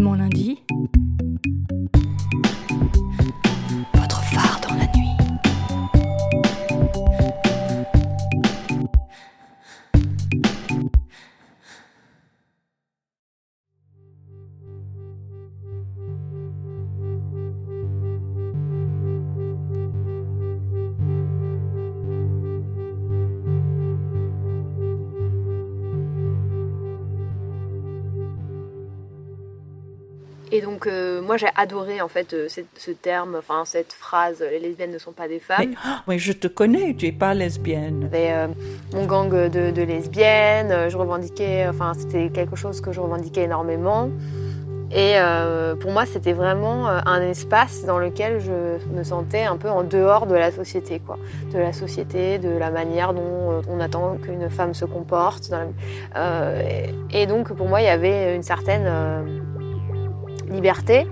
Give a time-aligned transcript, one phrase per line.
[0.00, 0.62] mon lundi.
[31.30, 34.98] Moi, j'ai adoré en fait euh, cette- ce terme, enfin cette phrase les lesbiennes ne
[34.98, 35.70] sont pas des femmes.
[35.70, 35.76] Mais,
[36.08, 38.00] mais je te connais, tu es pas lesbienne.
[38.10, 38.48] J'avais euh,
[38.94, 43.42] mon gang de, de lesbiennes, euh, je revendiquais, enfin, c'était quelque chose que je revendiquais
[43.44, 44.10] énormément.
[44.90, 49.68] Et euh, pour moi, c'était vraiment un espace dans lequel je me sentais un peu
[49.70, 51.16] en dehors de la société, quoi.
[51.52, 55.48] De la société, de la manière dont on attend qu'une femme se comporte.
[55.48, 55.60] dans
[56.16, 58.88] la- et, et donc, pour moi, il y avait une certaine
[60.50, 61.06] liberté.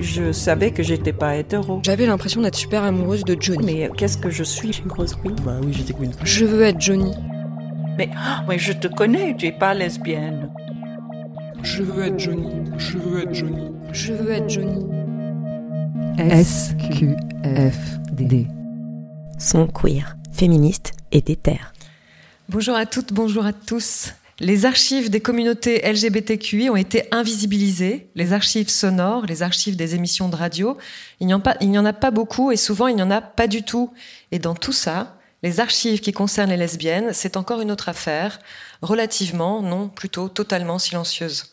[0.00, 1.80] Je savais que j'étais pas hétéro.
[1.84, 3.66] J'avais l'impression d'être super amoureuse de Johnny.
[3.66, 4.70] Mais qu'est-ce que je suis?
[4.82, 5.36] Une grosse queen.
[5.44, 6.10] Bah oui, j'étais queen.
[6.24, 7.12] Je veux être Johnny.
[7.98, 10.50] Mais, ah, mais je te connais, tu es pas lesbienne.
[11.62, 12.48] Je veux être Johnny.
[12.78, 13.70] Je veux être Johnny.
[13.92, 14.86] Je veux être Johnny.
[16.42, 17.66] SQFD.
[19.38, 21.60] Son queer, féministe et déter.
[22.48, 24.14] Bonjour à toutes, bonjour à tous.
[24.42, 30.30] Les archives des communautés LGBTQI ont été invisibilisées, les archives sonores, les archives des émissions
[30.30, 30.78] de radio.
[31.20, 33.92] Il n'y en, a pas beaucoup et souvent il n'y en a pas du tout.
[34.32, 38.38] Et dans tout ça, les archives qui concernent les lesbiennes, c'est encore une autre affaire,
[38.80, 41.44] relativement, non, plutôt totalement silencieuse.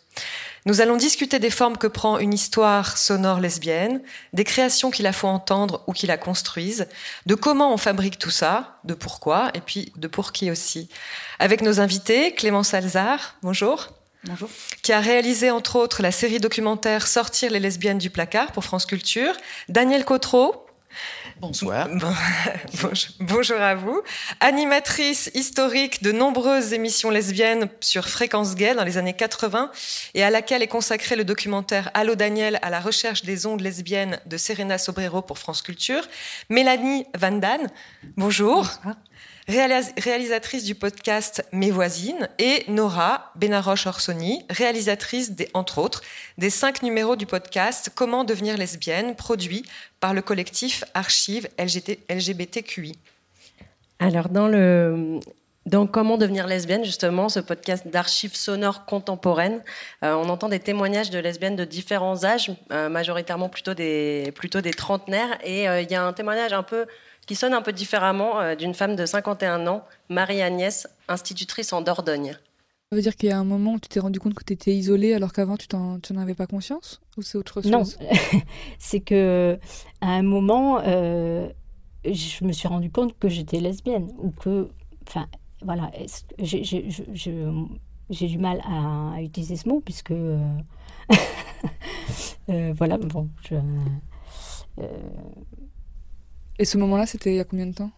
[0.67, 4.01] Nous allons discuter des formes que prend une histoire sonore lesbienne,
[4.33, 6.87] des créations qui la font entendre ou qui la construisent,
[7.25, 10.89] de comment on fabrique tout ça, de pourquoi, et puis de pour qui aussi.
[11.39, 13.87] Avec nos invités, Clémence Alzard, bonjour.
[14.25, 14.49] Bonjour.
[14.81, 18.85] Qui a réalisé entre autres la série documentaire Sortir les lesbiennes du placard pour France
[18.85, 19.37] Culture.
[19.69, 20.66] Daniel Cotreau.
[21.39, 21.87] Bonsoir.
[21.93, 22.13] Bon-
[22.81, 24.01] bonjour, bonjour à vous.
[24.39, 29.71] Animatrice historique de nombreuses émissions lesbiennes sur Fréquence Gay dans les années 80
[30.15, 34.19] et à laquelle est consacré le documentaire Allô Daniel à la recherche des ondes lesbiennes
[34.25, 36.07] de Serena Sobrero pour France Culture.
[36.49, 37.67] Mélanie Van Dan,
[38.15, 38.67] bonjour.
[39.47, 46.01] Réalis- réalisatrice du podcast Mes voisines, et Nora Benaroche-Orsoni, réalisatrice, des, entre autres,
[46.37, 49.63] des cinq numéros du podcast Comment devenir lesbienne, produit
[50.01, 51.47] par le collectif Archives
[52.09, 52.97] LGBTQI.
[53.99, 54.27] Alors.
[54.29, 59.61] Dans Comment devenir lesbienne, justement, ce podcast d'archives sonores contemporaines,
[60.01, 64.61] euh, on entend des témoignages de lesbiennes de différents âges, euh, majoritairement plutôt des, plutôt
[64.61, 65.37] des trentenaires.
[65.43, 66.85] Et euh, il y a un témoignage un peu
[67.27, 72.35] qui sonne un peu différemment euh, d'une femme de 51 ans, Marie-Agnès, institutrice en Dordogne.
[72.89, 74.53] Ça veut dire qu'il y a un moment où tu t'es rendu compte que tu
[74.53, 77.01] étais isolée alors qu'avant tu n'en avais pas conscience?
[77.17, 77.69] Ou c'est autre chose?
[77.69, 77.83] Non,
[78.79, 79.59] c'est que
[79.99, 81.49] à un moment, euh,
[82.05, 84.69] je me suis rendu compte que j'étais lesbienne ou que,
[85.05, 85.27] enfin,
[85.61, 85.91] voilà,
[86.39, 90.39] j'ai du mal à, à utiliser ce mot puisque, euh,
[92.49, 93.55] euh, voilà, bon, je,
[94.79, 94.85] euh,
[96.59, 97.91] Et ce moment-là, c'était il y a combien de temps?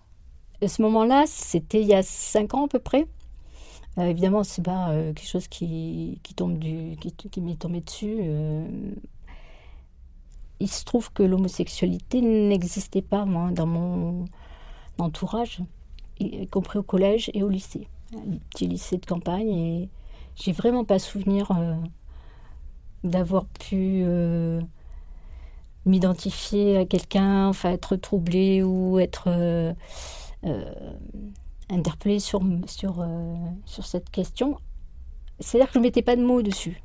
[0.65, 3.07] Ce moment-là, c'était il y a cinq ans à peu près.
[3.97, 8.17] Euh, évidemment, c'est pas euh, quelque chose qui, qui tombe du, qui, m'est tombé dessus.
[8.21, 8.67] euh.
[10.59, 14.25] Il se trouve que l'homosexualité n'existait pas, dans mon
[14.97, 15.61] entourage,
[16.19, 17.87] y compris au collège et au lycée.
[18.13, 19.49] Un petit lycée de campagne.
[19.49, 19.89] Et
[20.35, 21.75] j'ai vraiment pas souvenir euh,
[23.05, 24.03] d'avoir pu
[25.85, 29.73] m'identifier à quelqu'un, enfin être troublée ou être euh,
[30.45, 30.93] euh,
[31.69, 33.35] interpellée sur, sur, euh,
[33.65, 34.57] sur cette question.
[35.39, 36.81] C'est-à-dire que je ne mettais pas de mots dessus.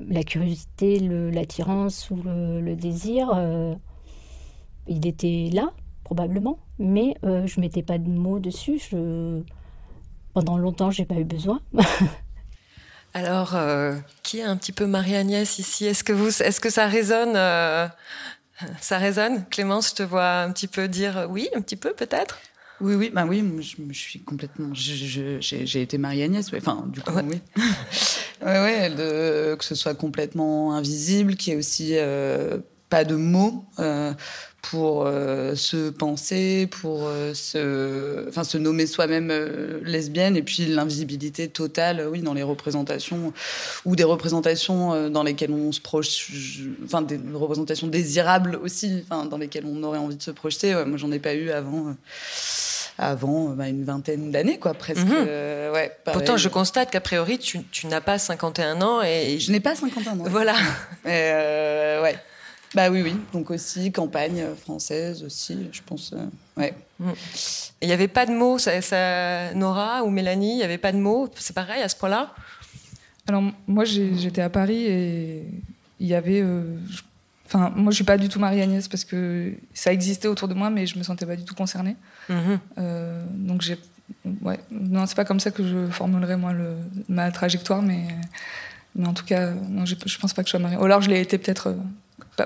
[0.00, 3.38] La curiosité, l'attirance ou le, désir,
[4.86, 5.72] il était là,
[6.04, 8.80] probablement, mais je ne mettais pas de mots dessus.
[10.32, 11.60] Pendant longtemps, j'ai pas eu besoin.
[13.14, 15.86] Alors, euh, qui est un petit peu Marie-Agnès ici?
[15.86, 17.86] Est-ce que, vous, est-ce que ça résonne euh,
[18.80, 19.44] Ça résonne?
[19.50, 22.38] Clémence, je te vois un petit peu dire oui, un petit peu peut-être?
[22.80, 24.70] Oui, oui, bah oui, je, je suis complètement.
[24.72, 26.58] J'ai été Marie-Agnès, ouais.
[26.62, 27.22] enfin, du coup, Ouais.
[27.26, 27.42] oui.
[28.42, 32.58] ouais, ouais, de- que ce soit complètement invisible, qu'il y ait aussi euh,
[32.88, 33.66] pas de mots
[34.62, 40.66] pour euh, se penser, pour euh, se, enfin, se nommer soi-même euh, lesbienne, et puis
[40.66, 43.32] l'invisibilité totale, oui, dans les représentations,
[43.84, 46.26] ou des représentations dans lesquelles on se projette,
[46.84, 50.74] enfin, des représentations désirables aussi, enfin, dans lesquelles on aurait envie de se projeter.
[50.74, 51.94] Ouais, moi, j'en ai pas eu avant.
[52.98, 55.06] avant bah, une vingtaine d'années, quoi, presque.
[55.10, 55.96] Euh, ouais.
[56.04, 59.38] Pourtant, je constate qu'a priori, tu, tu n'as pas 51 ans et...
[59.38, 60.24] Je n'ai pas 51 ans.
[60.26, 60.54] Voilà.
[61.04, 62.16] Et, euh, ouais.
[62.74, 63.14] Bah oui, oui.
[63.32, 66.12] Donc aussi, campagne française aussi, je pense.
[66.12, 66.24] euh,
[66.56, 66.74] ouais.
[67.00, 67.10] Mm.
[67.82, 70.92] Il n'y avait pas de mots, ça, ça- Nora ou Mélanie, il n'y avait pas
[70.92, 71.28] de mots?
[71.36, 72.32] C'est pareil à ce point-là?
[73.28, 75.44] Alors, moi, j'étais à Paris et
[75.98, 76.40] il y avait.
[76.42, 77.02] euh, je-
[77.46, 80.70] Enfin, moi, je suis pas du tout Marie-Agnès parce que ça existait autour de moi,
[80.70, 81.96] mais je me sentais pas du tout concernée.
[82.28, 82.60] Mhm.
[82.78, 83.76] Euh, donc, j'ai.
[84.42, 86.76] Ouais, non, c'est pas comme ça que je formulerais, moi, le,
[87.08, 88.04] ma trajectoire, mais,
[88.94, 90.76] mais en tout cas, non, j'ai- je pense pas que je sois Marie.
[90.76, 91.74] Ou alors, je l'ai été peut-être, euh,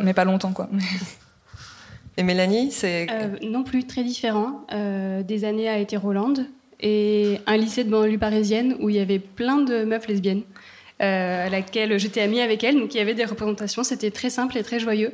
[0.02, 0.68] mais pas longtemps, quoi.
[2.16, 3.06] Et Mélanie, c'est.
[3.10, 4.66] Euh, non plus, très différent.
[4.72, 6.34] Euh, des années à été Roland
[6.80, 10.42] et un lycée de banlieue parisienne où il y avait plein de meufs lesbiennes
[11.02, 12.78] euh, à laquelle j'étais amie avec elles.
[12.78, 15.12] Donc il y avait des représentations, c'était très simple et très joyeux.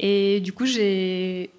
[0.00, 1.50] Et du coup, j'ai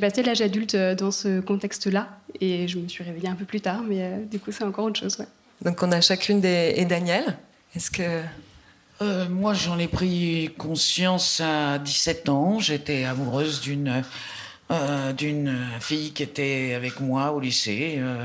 [0.00, 2.08] passé l'âge adulte dans ce contexte-là
[2.40, 4.86] et je me suis réveillée un peu plus tard, mais euh, du coup, c'est encore
[4.86, 5.18] autre chose.
[5.18, 5.26] Ouais.
[5.62, 6.74] Donc on a chacune des.
[6.76, 7.36] Et Daniel
[7.74, 8.02] Est-ce que.
[9.02, 12.58] Euh, moi, j'en ai pris conscience à 17 ans.
[12.58, 14.02] J'étais amoureuse d'une
[14.70, 17.96] euh, d'une fille qui était avec moi au lycée.
[17.98, 18.24] euh.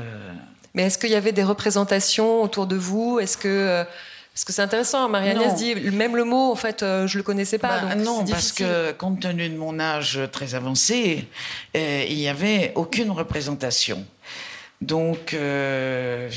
[0.74, 3.18] Mais est-ce qu'il y avait des représentations autour de vous?
[3.20, 3.84] Est-ce que.
[4.32, 7.58] Parce que c'est intéressant, Marie-Agnès dit, même le mot, en fait, euh, je le connaissais
[7.58, 7.80] pas.
[7.80, 11.28] Bah, donc non, parce que compte tenu de mon âge très avancé,
[11.76, 14.02] euh, il n'y avait aucune représentation.
[14.80, 16.30] Donc, euh,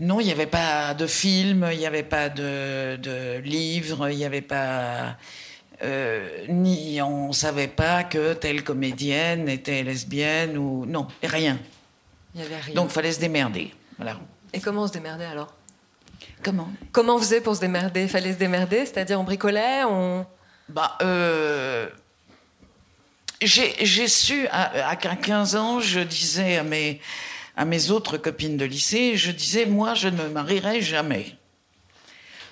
[0.00, 4.16] non, il n'y avait pas de film, il n'y avait pas de, de livre, il
[4.16, 5.16] n'y avait pas.
[5.82, 10.86] euh, ni on ne savait pas que telle comédienne était lesbienne ou.
[10.86, 11.58] Non, rien.
[12.34, 12.74] Il y avait rien.
[12.74, 13.72] Donc, il fallait se démerder.
[13.98, 14.18] Voilà.
[14.52, 15.54] Et comment on se démerdait alors?
[16.42, 16.70] Comment?
[16.92, 18.08] Comment on faisait pour se démerder?
[18.08, 20.26] Fallait se démerder C'est-à-dire on bricolait on...
[20.68, 21.88] Bah, euh,
[23.42, 27.00] j'ai j'ai su, à, à 15 ans, je disais à mes,
[27.60, 31.36] à mes autres copines de lycée, je disais, moi, je ne me marierai jamais.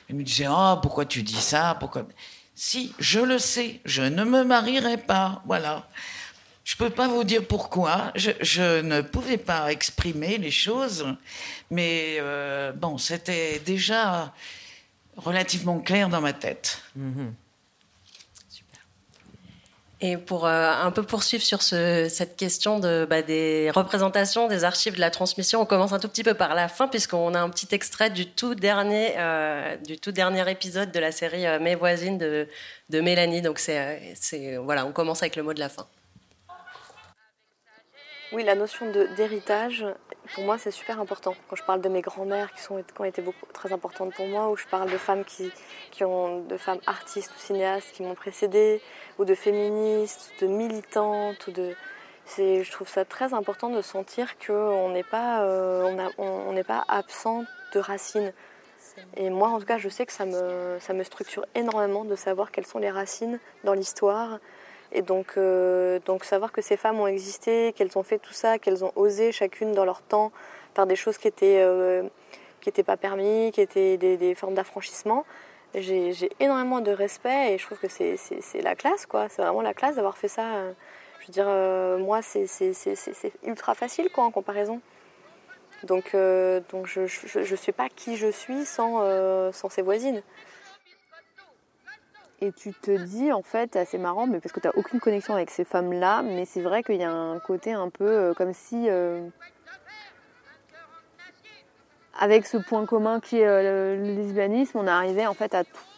[0.07, 2.07] Elles me disaient, ah, pourquoi tu dis ça pourquoi...
[2.55, 5.43] Si, je le sais, je ne me marierai pas.
[5.47, 5.89] Voilà.
[6.63, 8.13] Je ne peux pas vous dire pourquoi.
[8.17, 11.07] Je, ne pouvais pas exprimer les choses,
[11.71, 14.35] mais euh, bon, c'était déjà
[15.17, 16.83] relativement clair dans ma tête.
[20.01, 24.63] Et pour euh, un peu poursuivre sur ce- cette question de, bah, des représentations, des
[24.63, 27.41] archives, de la transmission, on commence un tout petit peu par la fin, puisqu'on a
[27.41, 31.59] un petit extrait du tout dernier, euh, du tout dernier épisode de la série euh,
[31.59, 32.47] Mes voisines de,
[32.91, 33.43] de Mélanie.
[33.43, 35.87] Donc, c'est, c'est, voilà, on commence avec le mot de la fin.
[38.33, 39.87] Oui, la notion d'héritage,
[40.35, 41.35] pour moi, c'est super important.
[41.49, 44.27] Quand je parle de mes grands-mères qui, sont, qui ont été beaucoup, très importantes pour
[44.27, 45.51] moi, ou je parle de femmes qui,
[45.91, 48.83] qui ont, de femmes artistes ou cinéastes qui m'ont précédée,
[49.19, 51.75] ou de féministes, de militantes, ou de,
[52.37, 56.63] je trouve ça très important de sentir qu'on n'est pas, euh, on a- on- on
[56.65, 58.33] pas absent de racines.
[59.17, 62.17] Et moi, en tout cas, je sais que ça me, ça me structure énormément de
[62.17, 64.39] savoir quelles sont les racines dans l'histoire.
[64.93, 68.59] Et donc, euh, donc savoir que ces femmes ont existé, qu'elles ont fait tout ça,
[68.59, 70.33] qu'elles ont osé chacune dans leur temps
[70.75, 72.05] faire des choses qui étaient, euh,
[72.61, 75.25] qui étaient pas permis, qui étaient des, des formes d'affranchissement.
[75.75, 78.17] J'ai énormément de respect et je trouve que c'est-
[78.63, 79.29] la classe, quoi.
[79.29, 80.63] C'est vraiment la classe d'avoir fait ça.
[81.21, 82.47] Je veux dire, euh, moi, c'est
[83.45, 84.81] ultra facile, quoi, en comparaison.
[85.83, 86.17] Donc,
[86.71, 89.03] donc je, je suis pas qui je suis sans,
[89.53, 90.23] sans ces voisines.
[92.41, 95.35] Et tu te dis, en fait, c'est marrant, mais parce que tu n'as aucune connexion
[95.35, 98.53] avec ces femmes-là, mais c'est vrai qu'il y a un côté un peu euh, comme
[98.53, 99.29] si, euh,
[102.17, 105.53] avec ce point commun qui est euh, le, le lesbianisme, on arrivait en fait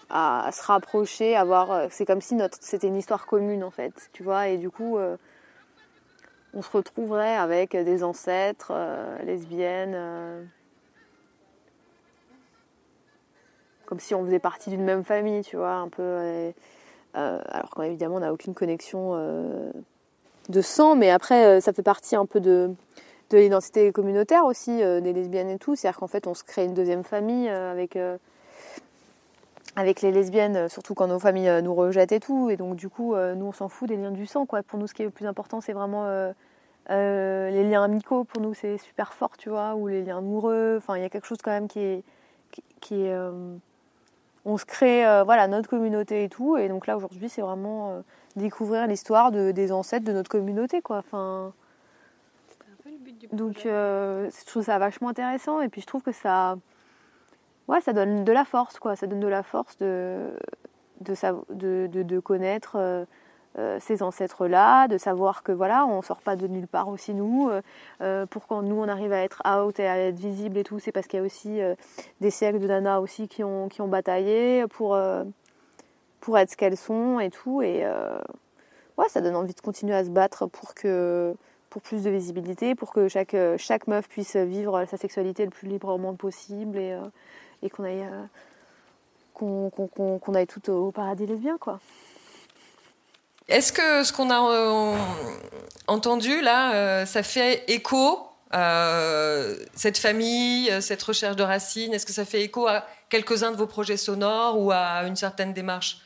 [0.09, 1.89] à, se rapprocher, à voir.
[1.91, 4.99] c'est comme si notre, c'était une histoire commune, en fait, tu vois, et du coup,
[6.53, 8.73] on se retrouverait avec des ancêtres
[9.25, 9.95] lesbiennes.
[9.95, 10.43] euh,
[13.91, 16.03] comme si on faisait partie d'une même famille, tu vois, un peu.
[16.03, 16.53] euh,
[17.15, 19.73] alors quand évidemment on n'a aucune connexion euh,
[20.49, 22.71] de sang, mais après euh, ça fait partie un peu de,
[23.31, 25.75] de l'identité communautaire aussi des lesbiennes et tout.
[25.75, 27.99] C'est-à-dire qu'en fait on se crée une deuxième famille avec
[29.77, 32.49] avec les lesbiennes, surtout quand nos familles nous rejettent et tout.
[32.49, 34.63] Et donc du coup nous on s'en fout des liens du sang, quoi.
[34.63, 36.07] Pour nous ce qui est le plus important c'est vraiment
[36.89, 38.23] les liens amicaux.
[38.25, 40.77] Pour nous c'est super fort, tu vois, ou les liens amoureux.
[40.79, 42.05] Enfin il y a quelque chose quand même qui est
[44.45, 46.57] on se crée euh, voilà notre communauté et tout.
[46.57, 48.01] Et donc là aujourd'hui c'est vraiment euh,
[48.37, 50.99] découvrir l'histoire de, des ancêtres de notre communauté quoi.
[50.99, 51.53] Enfin
[53.33, 55.61] donc euh, je trouve ça vachement intéressant.
[55.61, 56.57] Et puis je trouve que ça
[57.69, 58.97] ouais ça donne de la force quoi.
[58.97, 60.31] Ça donne de la force de
[61.01, 61.15] de,
[61.91, 63.07] de, de, connaître
[63.81, 67.51] ces ancêtres-là, de savoir que voilà, on sort pas de nulle part aussi nous.
[68.31, 70.93] pour quand nous on arrive à être out et à être visible et tout, c'est
[70.93, 71.61] parce qu'il y a aussi
[72.21, 74.99] des siècles de nanas aussi qui ont, qui ont bataillé pour,
[76.21, 77.61] pour être ce qu'elles sont et tout.
[77.61, 77.85] Et
[78.97, 81.35] ouais, ça donne envie de continuer à se battre pour que
[81.71, 85.69] pour plus de visibilité, pour que chaque, chaque meuf puisse vivre sa sexualité le plus
[85.69, 86.99] librement possible et,
[87.63, 88.07] et qu'on aille
[89.35, 91.81] qu'on aille tout au paradis lesbien, quoi.
[93.51, 94.97] Est-ce que ce qu'on a euh,
[95.89, 98.21] entendu là, euh, ça fait écho
[98.55, 101.93] euh, cette famille, cette recherche de racines?
[101.93, 105.53] Est-ce que ça fait écho à quelques-uns de vos projets sonores ou à une certaine
[105.53, 105.99] démarche?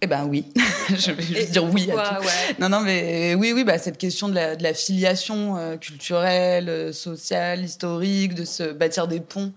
[0.00, 0.46] Eh ben oui,
[0.88, 2.26] je vais juste dire oui à tout.
[2.60, 7.64] Non, non, mais oui, oui, bah, cette question de la, de la filiation culturelle, sociale,
[7.64, 9.52] historique, de se bâtir des ponts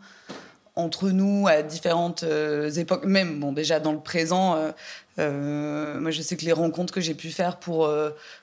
[0.76, 4.56] entre nous à différentes euh, époques, même bon déjà dans le présent.
[4.56, 4.72] Euh,
[5.20, 7.90] euh, moi, je sais que les rencontres que j'ai pu faire pour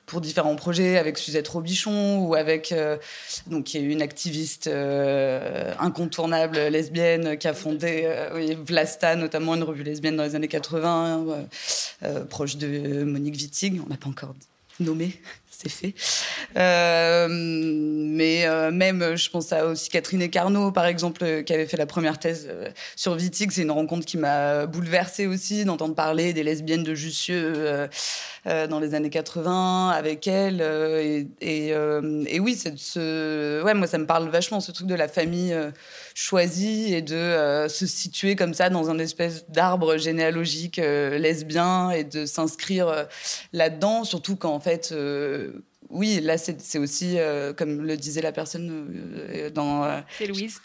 [0.05, 2.73] pour différents projets avec Suzette Robichon ou avec
[3.47, 8.09] donc qui est une activiste incontournable lesbienne qui a fondé
[8.65, 11.47] Vlasta, notamment une revue lesbienne dans les années 80,
[12.29, 13.81] proche de Monique Wittig.
[13.85, 14.33] On n'a pas encore
[14.79, 15.19] nommé
[15.51, 15.93] c'est fait.
[16.57, 21.65] Euh, mais euh, même, je pense à aussi Catherine Carnot, par exemple, euh, qui avait
[21.65, 22.49] fait la première thèse
[22.95, 23.51] sur Wittig.
[23.51, 27.87] C'est une rencontre qui m'a bouleversée aussi d'entendre parler des lesbiennes de Jussieu
[28.45, 30.61] dans les années 80 avec elle.
[30.61, 35.07] et, et, oui, c'est ce, ouais, moi ça me parle vachement ce truc de la
[35.07, 35.55] famille
[36.15, 42.25] choisie et de se situer comme ça dans un espèce d'arbre généalogique lesbien et de
[42.25, 43.07] s'inscrire
[43.53, 44.93] là-dedans, surtout quand en fait
[45.91, 49.83] oui, là, c'est aussi, euh, comme le disait la personne euh, dans.
[49.83, 50.61] Euh, c'est Louise.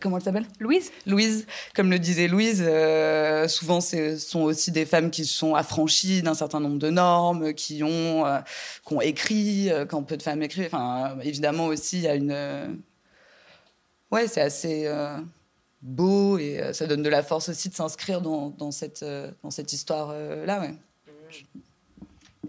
[0.00, 0.46] comment elle s'appelle?
[0.60, 0.90] Louise.
[1.06, 2.62] Louise, comme le disait Louise,
[3.48, 7.82] souvent ce sont aussi des femmes qui sont affranchies d'un certain nombre de normes, qui
[7.82, 8.24] ont,
[8.86, 10.66] qui ont écrit, quand peu de femmes écrivent.
[10.66, 12.82] Enfin, évidemment aussi, il y a une.
[14.10, 14.90] Ouais, c'est assez
[15.82, 19.04] beau et ça donne de la force aussi de s'inscrire dans, dans, cette,
[19.42, 20.60] dans cette histoire-là.
[20.60, 20.68] Ouais.
[20.68, 21.60] Mmh.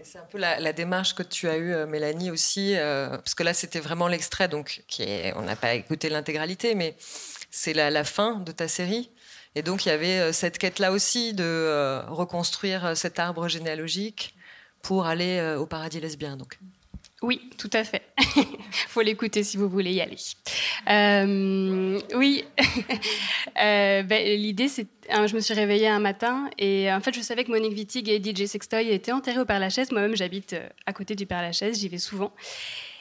[0.04, 3.42] C'est un peu la, démarche que tu as eue, euh, Mélanie, aussi, euh, parce que
[3.42, 4.82] là, c'était vraiment l'extrait, donc
[5.36, 6.96] on n'a pas écouté l'intégralité, mais
[7.50, 9.10] c'est la, fin de ta série.
[9.54, 14.34] Et donc, il y avait euh, cette quête-là aussi de reconstruire cet arbre généalogique
[14.82, 16.36] pour aller au paradis lesbien.
[16.36, 16.58] Donc.
[17.20, 18.02] Oui, tout à fait.
[18.88, 20.16] faut l'écouter si vous voulez y aller.
[20.88, 22.44] Euh, oui,
[23.60, 27.20] euh, ben, l'idée, c'est, hein, je me suis réveillée un matin et en fait, je
[27.20, 29.90] savais que Monique Wittig et DJ Sextoy étaient enterrés au Père Lachaise.
[29.90, 32.32] Moi-même, j'habite euh, à côté du Père Lachaise, j'y vais souvent.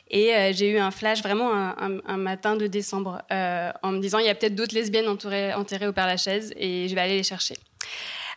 [0.10, 4.30] Et j'ai eu un flash vraiment un, matin de décembre en me disant il y
[4.30, 7.56] a peut-être d'autres lesbiennes enterrées au Père Lachaise et je vais aller les chercher.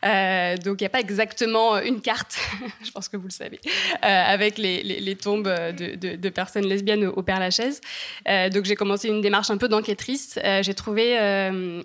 [0.05, 2.39] Euh, donc il n'y a pas exactement une carte,
[2.85, 7.41] je pense que vous le savez, euh, avec les, tombes de, personnes lesbiennes au, Père
[7.41, 7.81] Lachaise.
[8.29, 10.39] Euh, donc j'ai commencé une démarche un peu d'enquêtrice.
[10.63, 11.01] j'ai trouvé,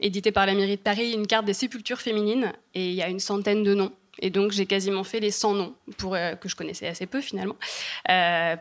[0.01, 3.09] édité par la mairie de Paris, une carte des sépultures féminines et il y a
[3.09, 3.91] une centaine de noms.
[4.19, 7.57] Et donc j'ai quasiment fait les 100 noms pour, que je connaissais assez peu finalement,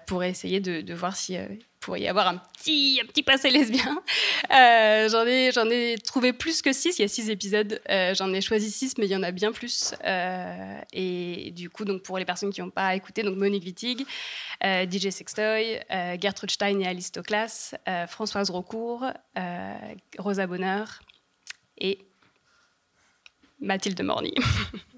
[0.06, 1.36] pour essayer de, voir si
[1.84, 4.02] pourrait y avoir un petit, un petit passé lesbien.
[4.50, 6.98] Euh, j'en ai, ai trouvé plus que six.
[6.98, 7.80] Il y a six épisodes.
[7.88, 9.94] Euh, j'en ai choisi six, mais il y en a bien plus.
[10.04, 14.06] Euh, et du coup, donc pour les personnes qui n'ont pas écouté, donc Monique Wittig,
[14.62, 15.80] DJ Sextoy,
[16.20, 17.74] Gertrude Stein et Alice Toklas,
[18.06, 19.06] Françoise Rocourt,
[20.18, 21.00] Rosa Bonheur
[21.78, 21.98] et
[23.60, 24.34] Mathilde Morny.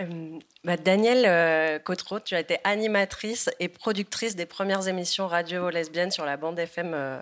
[0.00, 1.78] Euh, bah, Danielle euh,
[2.24, 6.92] tu as été animatrice et productrice des premières émissions radio lesbiennes sur la bande FM
[6.94, 7.18] euh,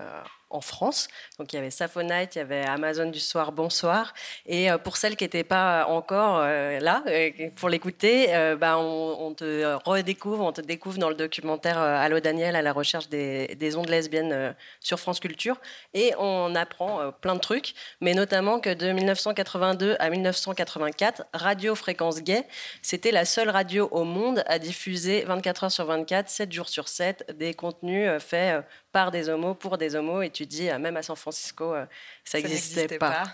[0.51, 1.09] en France.
[1.39, 4.15] Donc il y avait Saphonite, il y avait Amazon du soir, bonsoir.
[4.47, 9.35] Et euh, pour celles qui n'étaient pas encore euh, là, euh, pour l'écouter, bah, on,
[9.35, 13.89] te redécouvre, on te découvre dans le documentaire Allo Daniel à la recherche des, ondes
[13.89, 15.61] lesbiennes sur France Culture.
[15.95, 22.23] Et on apprend plein de trucs, mais notamment que de 1982 à 1984, Radio Fréquence
[22.23, 22.47] Gay,
[22.83, 26.89] c'était la seule radio au monde à diffuser 24 heures sur 24, 7 jours sur
[26.89, 28.65] 7, des contenus faits
[28.97, 31.85] par des homos, pour des homos, et tu dis, euh, même à San Francisco, euh,
[32.25, 33.25] ça n'existait pas.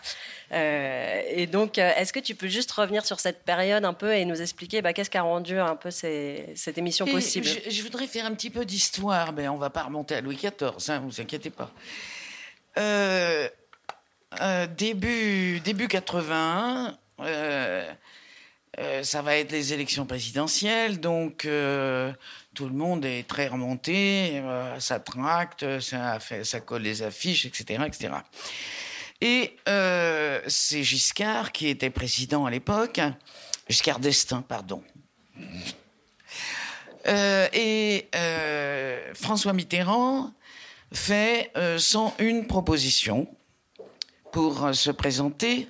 [0.50, 4.25] Euh, et donc, est-ce que tu peux juste revenir sur cette période un peu et
[4.25, 7.47] nous expliquer bah, qu'est-ce qui a rendu un peu cette émission possible?
[7.47, 10.50] je, voudrais faire un petit peu d'histoire, mais on va pas remonter à Louis XIV,
[10.88, 11.71] hein, vous inquiétez pas.
[14.66, 16.99] début, début 81,
[19.02, 21.47] ça va être les élections présidentielles, donc
[22.55, 27.83] tout le monde est très remonté, euh, ça tracte, ça, colle les affiches, etc.
[27.87, 28.14] etc.
[29.21, 33.00] Et euh, c'est Giscard, qui était président à l'époque,
[33.69, 34.83] Giscard d'Estaing, pardon.
[37.09, 40.33] Euh, et euh, François Mitterrand
[40.93, 43.26] fait euh, 101 propositions
[44.31, 45.69] pour euh, se présenter.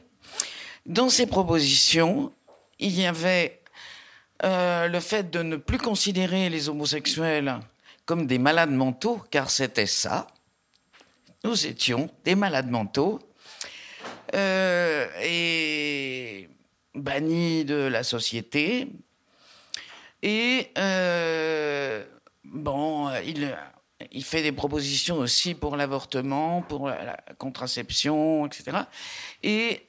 [0.85, 2.33] Dans ces propositions,
[2.83, 3.61] il y avait
[4.45, 7.61] euh, le fait de ne plus considérer les homosexuels
[8.05, 10.27] comme des malades mentaux, car c'était ça.
[11.45, 13.21] Nous étions des malades mentaux
[14.35, 16.49] euh, et
[16.95, 18.89] bannis de la société.
[20.23, 22.05] Et euh,
[22.45, 28.79] bon, il, fait des propositions aussi pour l'avortement, pour la, la contraception, etc.
[29.45, 29.87] Et,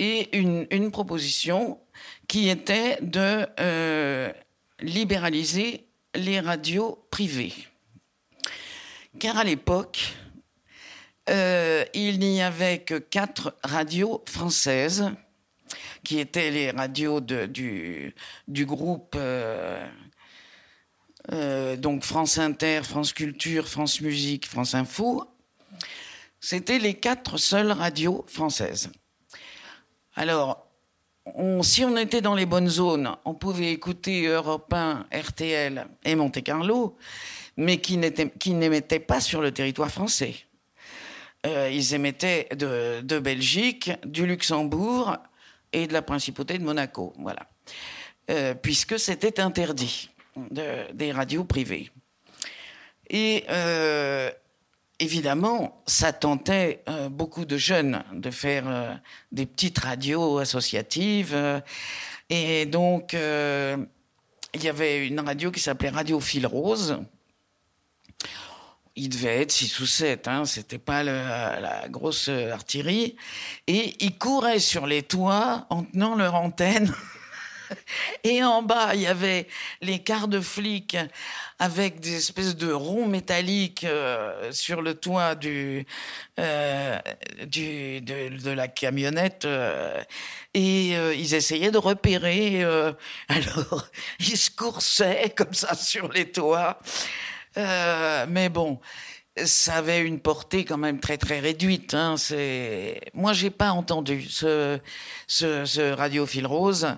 [0.00, 1.78] et une, proposition
[2.26, 4.32] qui était de euh,
[4.80, 7.52] libéraliser les radios privées.
[9.18, 10.14] Car à l'époque,
[11.28, 15.10] euh, il n'y avait que quatre radios françaises
[16.02, 18.14] qui étaient les radios du,
[18.48, 19.86] groupe euh,
[21.76, 25.24] donc France Inter, France Culture, France Musique, France Info.
[26.40, 28.90] C'était les quatre seules radios françaises.
[30.16, 30.66] Alors,
[31.62, 36.42] si on était dans les bonnes zones, on pouvait écouter Europe 1, RTL et Monte
[36.42, 36.96] Carlo,
[37.56, 40.34] mais qui n'émettaient pas sur le territoire français.
[41.46, 45.16] Euh, ils émettaient de, de, Belgique, du Luxembourg
[45.72, 47.48] et de la principauté de Monaco, voilà.
[48.30, 51.90] Euh, puisque c'était interdit de, des radios privées.
[53.08, 54.30] Et euh,
[55.00, 58.94] évidemment, ça tentait euh, beaucoup de jeunes de faire euh,
[59.32, 61.32] des petites radios associatives.
[61.34, 61.60] euh,
[62.28, 67.00] et donc, il y avait une radio qui s'appelait Radio Fil Rose.
[68.94, 73.16] Il devait être 6 ou 7, hein, c'était pas la grosse artillerie.
[73.66, 76.94] Et ils couraient sur les toits en tenant leur antenne.
[78.24, 79.46] Et en bas, il y avait
[79.80, 80.96] les quarts de flics
[81.58, 86.98] avec des espèces de ronds métalliques euh, sur le toit euh,
[87.46, 89.44] de, la camionnette.
[89.44, 90.02] Euh,
[90.54, 92.64] et ils essayaient de repérer.
[93.28, 96.78] alors, ils se coursaient comme ça sur les toits.
[97.56, 98.80] Mais bon,
[99.44, 101.94] ça avait une portée quand même très très réduite.
[101.94, 102.16] Hein.
[102.16, 104.78] C'est moi j'ai pas entendu ce
[105.26, 106.88] ce, rose,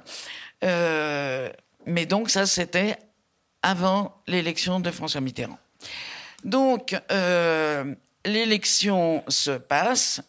[0.63, 1.51] euh,
[1.87, 2.97] mais donc ça c'était
[3.63, 5.59] avant l'élection de François Mitterrand.
[6.45, 7.95] Donc euh,
[8.25, 10.23] l'élection se passe,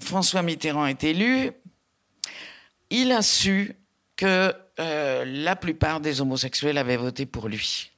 [0.00, 1.52] François Mitterrand est élu,
[2.90, 3.76] il a su
[4.16, 7.90] que euh, la plupart des homosexuels avaient voté pour lui.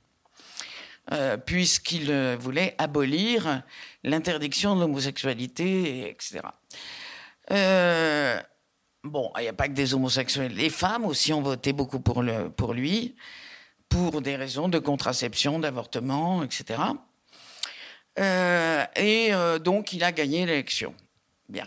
[1.44, 3.62] Puisqu'il voulait abolir
[4.02, 6.40] l'interdiction de l'homosexualité, etc.
[9.04, 10.54] Euh, bon, il n'y a pas que des homosexuels.
[10.54, 13.16] Les femmes aussi ont voté beaucoup pour, lui,
[13.88, 16.80] pour des raisons de contraception, d'avortement, etc.
[18.18, 20.94] Euh, et donc, il a gagné l'élection.
[21.48, 21.66] Bien.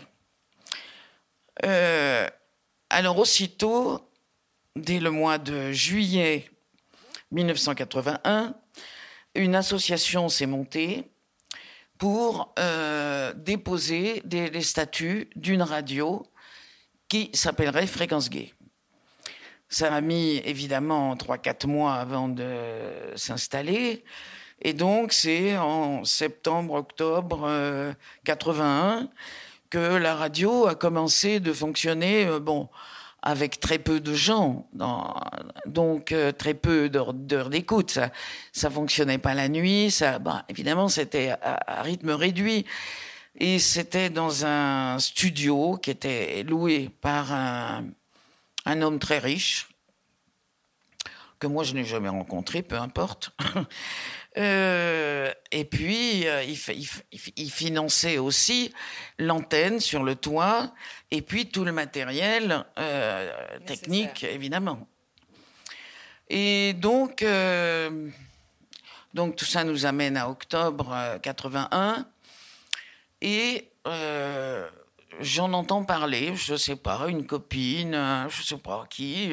[2.90, 4.10] alors, aussitôt,
[4.74, 6.50] dès le mois de juillet
[7.32, 8.54] 1981,
[9.34, 11.10] une association s'est montée
[11.98, 16.26] pour euh, déposer les statuts d'une radio
[17.08, 18.52] qui s'appellerait Fréquence Gay.
[19.68, 22.44] Ça a mis évidemment 3-4 mois avant de
[23.16, 24.04] s'installer.
[24.62, 27.92] Et donc, c'est en septembre-octobre euh,
[28.24, 29.08] 81
[29.68, 32.68] que la radio a commencé de fonctionner, euh, bon,
[33.22, 34.68] avec très peu de gens,
[35.66, 37.90] donc euh, très peu d'heures d'écoute.
[37.90, 38.10] Ça,
[38.52, 39.90] ça fonctionnait pas la nuit.
[39.90, 42.64] Ça, bah, évidemment, c'était à, rythme réduit.
[43.38, 47.84] Et c'était dans un studio qui était loué par un,
[48.64, 49.68] un homme très riche
[51.38, 53.30] que moi je n'ai jamais rencontré, peu importe.
[54.38, 56.86] Euh, et puis, euh, il, il,
[57.36, 58.70] il, finançait aussi
[59.18, 60.74] l'antenne sur le toit
[61.10, 63.32] et puis tout le matériel euh,
[63.64, 64.86] technique, évidemment.
[66.28, 67.24] Et donc,
[69.14, 72.06] donc, tout ça nous amène à octobre 81.
[73.20, 73.70] Et
[75.20, 79.32] j'en entends parler, je sais pas, une copine, je sais pas qui,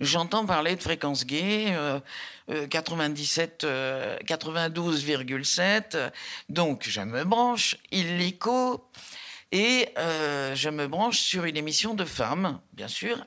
[0.00, 1.74] j'entends parler de fréquence gay,
[2.50, 6.12] euh, 97, euh, 92,7,
[6.48, 8.88] donc je me branche, illico,
[9.52, 13.24] et euh, je me branche sur une émission de femmes, bien sûr.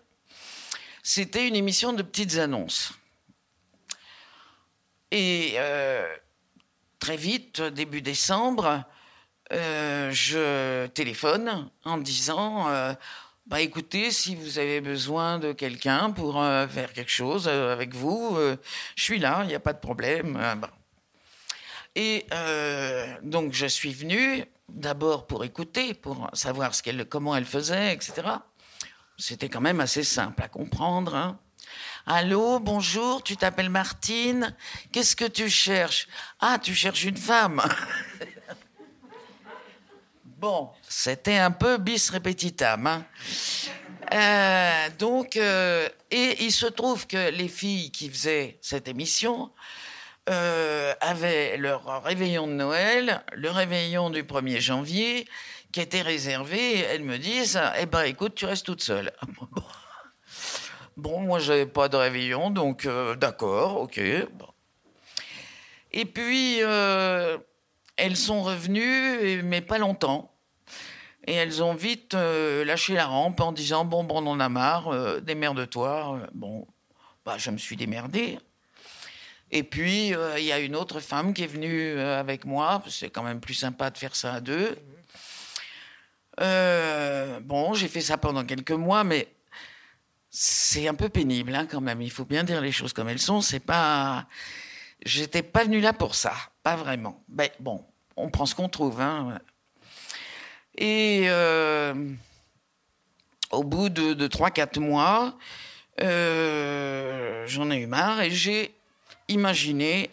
[1.04, 2.94] C'était une émission de petites annonces.
[5.10, 6.08] Et euh,
[7.00, 8.86] très vite, début décembre,
[9.52, 12.94] euh, je téléphone en disant euh,
[13.48, 18.38] bah écoutez, si vous avez besoin de quelqu'un pour euh, faire quelque chose avec vous,
[18.96, 20.40] je suis là, il n'y a pas de problème.
[20.58, 20.68] Bon.
[21.96, 22.26] Et
[23.24, 26.72] donc je suis venue d'abord pour écouter, pour savoir
[27.10, 28.28] comment elle faisait, etc.
[29.18, 31.16] C'était quand même assez simple à comprendre.
[31.16, 31.38] hein.
[32.08, 34.56] Allô, bonjour, tu t'appelles Martine.
[34.92, 36.08] Qu'est-ce que tu cherches?
[36.40, 37.62] Ah, tu cherches une femme.
[40.42, 42.88] bon, c'était un peu bis repetitam.
[42.88, 43.06] hein.
[44.14, 49.52] Euh, donc, euh, et il se trouve que les filles qui faisaient cette émission
[50.30, 55.28] euh, avaient leur réveillon de Noël, le réveillon du 1er janvier,
[55.72, 56.80] qui était réservé.
[56.80, 59.12] Elles me disent Eh ben, écoute, tu restes toute seule.
[60.98, 61.22] Bon.
[61.22, 63.98] Moi, j'avais pas de réveillon, donc d'accord, ok.
[65.94, 70.31] Et puis, elles sont revenues, mais pas longtemps.
[71.26, 74.50] Et elles ont vite euh, lâché la rampe en disant Bon, bon, on en a
[74.50, 76.20] marre, euh, démerde-toi.
[76.22, 76.68] Euh, Bon,
[77.26, 78.40] bah, je me suis démerdée.
[79.52, 82.82] Et puis, il y a une autre femme qui est venue avec moi.
[82.88, 84.78] C'est quand même plus sympa de faire ça à deux.
[87.42, 89.28] Bon, j'ai fait ça pendant quelques mois, mais
[90.30, 92.02] c'est un peu pénible hein, quand même.
[92.02, 93.42] Il faut bien dire les choses comme elles sont.
[93.42, 94.26] C'est pas.
[95.06, 97.22] J'étais pas venu là pour ça, pas vraiment.
[97.28, 97.84] Ben, bon,
[98.16, 99.02] on prend ce qu'on trouve.
[99.02, 99.38] Hein.
[100.78, 101.94] Et euh,
[103.52, 105.38] au bout de, de 3-4 mois,
[106.02, 108.74] euh, j'en ai eu marre et j'ai
[109.28, 110.10] imaginé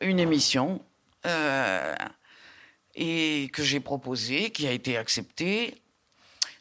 [0.00, 0.82] une émission
[1.26, 1.94] euh,
[2.94, 5.80] et que j'ai proposée, qui a été acceptée.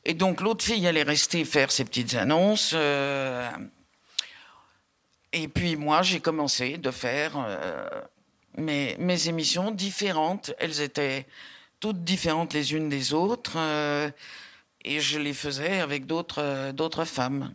[0.05, 2.73] Et donc l'autre fille allait rester faire ses petites annonces.
[5.31, 7.37] et puis moi, j'ai commencé de faire
[8.57, 10.53] mes, mes émissions différentes.
[10.59, 11.25] Elles étaient
[11.83, 13.57] toutes différentes les unes des autres.
[13.57, 14.09] euh,
[14.85, 17.53] et je les faisais avec d'autres euh, d'autres femmes.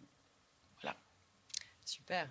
[1.86, 2.28] Super.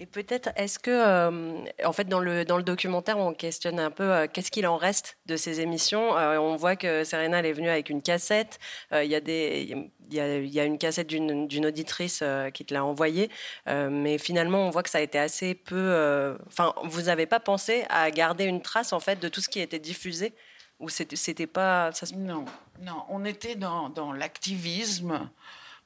[0.00, 3.90] Et peut-être, est-ce que, euh, en fait, dans le, dans le documentaire, on questionne un
[3.90, 6.12] peu qu'est-ce qu'il en reste de ces émissions?
[6.12, 8.58] On voit que Serena, elle est venue avec une cassette.
[8.90, 13.30] Il y, a y, a, y a une cassette d'une auditrice qui te l'a envoyée.
[13.66, 16.36] Mais finalement, on voit que ça a été assez peu.
[16.48, 19.60] Enfin, vous n'avez pas pensé à garder une trace, en fait, de tout ce qui
[19.60, 20.34] était diffusé
[20.80, 21.92] Ou c'était pas.
[21.92, 22.06] Ça...
[22.06, 22.44] se- Non,
[22.80, 25.30] non, on était dans, dans l'activisme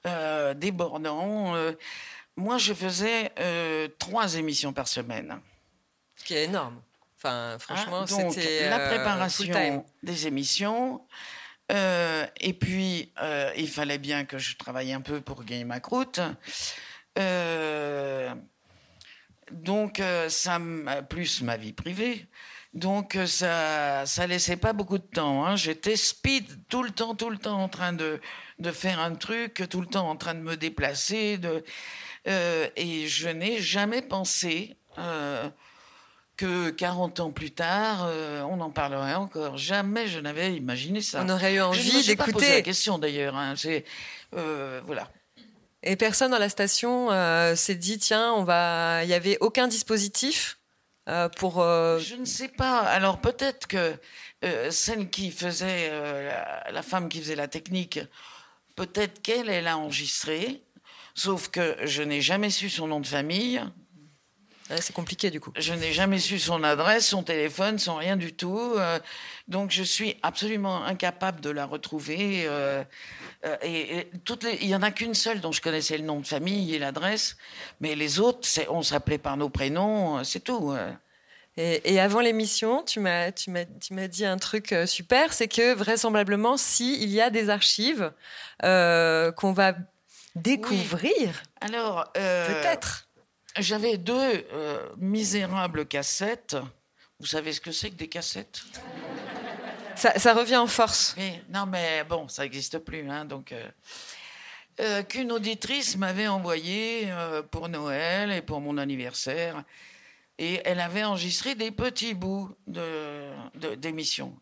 [0.07, 1.55] euh, débordant.
[1.55, 1.73] euh.
[2.37, 5.41] moi, je faisais euh, trois émissions par semaine.
[6.17, 6.81] Ce qui est énorme.
[7.17, 8.71] Enfin, franchement, Hein, donc, c'était.
[8.71, 11.05] la préparation des émissions.
[11.73, 15.81] euh, et puis, euh, il fallait bien que je travaille un peu pour gagner ma
[15.81, 16.21] croûte.
[17.19, 18.33] Euh,
[19.51, 20.61] donc, euh, ça,
[21.09, 22.27] plus ma vie privée.
[22.75, 25.45] Donc, euh, ça, ça laissait pas beaucoup de temps.
[25.47, 25.57] hein.
[25.57, 28.21] J'étais speed tout le temps, tout le temps en train de,
[28.59, 31.39] de faire un truc, tout le temps en train de me déplacer.
[31.39, 31.65] De,
[32.27, 35.49] euh, et je n'ai jamais pensé euh,
[36.37, 39.57] que 40 ans plus tard, euh, on en parlerait encore.
[39.57, 41.23] Jamais je n'avais imaginé ça.
[41.25, 42.55] On aurait eu Je ne envie me suis pas posé d'écouter.
[42.57, 43.35] la question d'ailleurs.
[43.35, 43.55] hein.
[44.33, 45.09] Voilà.
[45.83, 47.09] Et personne dans la station
[47.57, 49.01] s'est dit tiens, on va.
[49.05, 50.58] Il y avait aucun dispositif
[51.09, 51.61] euh, pour.
[51.61, 52.81] euh, Je ne sais pas.
[52.81, 53.95] Alors peut-être que
[54.45, 58.01] euh, celle qui faisait la, la femme qui faisait la technique,
[58.77, 60.63] peut-être qu'elle elle a enregistré.
[61.15, 63.61] Sauf que je n'ai jamais su son nom de famille.
[64.77, 65.53] C'est compliqué du coup.
[65.57, 68.75] Je n'ai jamais su son adresse, son téléphone, son rien du tout.
[68.77, 68.99] Euh,
[69.49, 72.45] donc je suis absolument incapable de la retrouver.
[72.47, 72.85] euh,
[73.45, 76.05] euh, et, et toutes les, il y en a qu'une seule dont je connaissais le
[76.05, 77.37] nom de famille et l'adresse,
[77.81, 80.75] mais les autres, on s'appelait par nos prénoms, c'est tout.
[81.57, 85.49] Et, et avant l'émission, tu m'as, tu m'as, tu m'as dit un truc super, c'est
[85.49, 88.13] que vraisemblablement, si il y a des archives
[88.61, 89.75] qu'on va
[90.35, 93.08] découvrir, Alors, peut-être.
[93.61, 96.57] J'avais deux euh, misérables cassettes.
[97.19, 98.63] Vous savez ce que c'est que des cassettes?
[99.97, 101.15] Ça, ça revient en force.
[101.19, 103.53] Oui, non, mais bon, ça n'existe plus, hein, donc.
[103.53, 103.69] euh,
[104.81, 107.09] euh, qu'une auditrice m'avait envoyé
[107.51, 109.65] pour Noël et pour mon anniversaire.
[110.39, 114.39] Et elle avait enregistré des petits bouts de, de- d'émissions.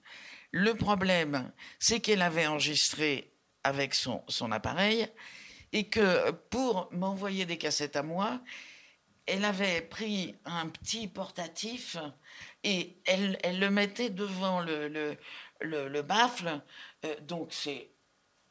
[0.50, 3.32] Le problème, c'est qu'elle avait enregistré
[3.64, 5.08] avec son, son appareil
[5.72, 8.40] et que pour m'envoyer des cassettes à moi,
[9.26, 11.96] elle avait pris un petit portatif
[12.62, 15.16] et elle, le mettait devant le, le,
[15.60, 16.60] le, le baffle.
[17.04, 17.90] Euh, donc c'est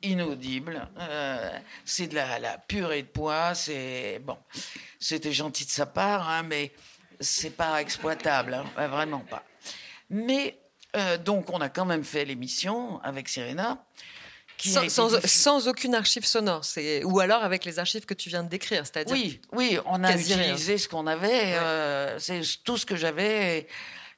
[0.01, 0.87] inaudible.
[0.99, 3.55] Euh, c'est de la, purée de poids.
[3.55, 4.37] C'est bon,
[4.99, 6.71] c'était gentil de sa part, hein, mais
[7.19, 9.43] c'est pas exploitable, hein, vraiment pas.
[10.09, 10.59] Mais
[10.95, 13.85] euh, donc on a quand même fait l'émission avec Serena.
[14.57, 18.85] Sans, aucune archive sonore, c'est ou alors avec les archives que tu viens de décrire,
[18.85, 20.17] c'est-à-dire Oui, oui, on a rien.
[20.17, 23.67] utilisé ce qu'on avait, euh, c'est tout ce que j'avais.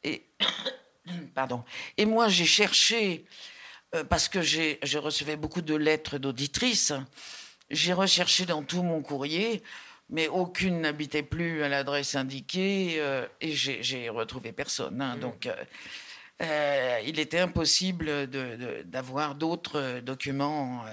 [0.04, 0.24] Et,
[1.36, 1.64] pardon.
[1.98, 3.26] Et moi, j'ai cherché
[3.96, 6.94] euh, parce que j'ai, je recevais beaucoup de lettres d'auditrices.
[7.70, 9.62] J'ai recherché dans tout mon courrier,
[10.10, 15.02] mais aucune n'habitait plus à l'adresse indiquée, euh, et j'ai, retrouvé personne.
[15.02, 15.18] hein.
[15.18, 15.50] donc.
[16.42, 18.28] Euh, il était impossible
[18.86, 20.84] d'avoir d'autres euh, documents.
[20.86, 20.92] euh,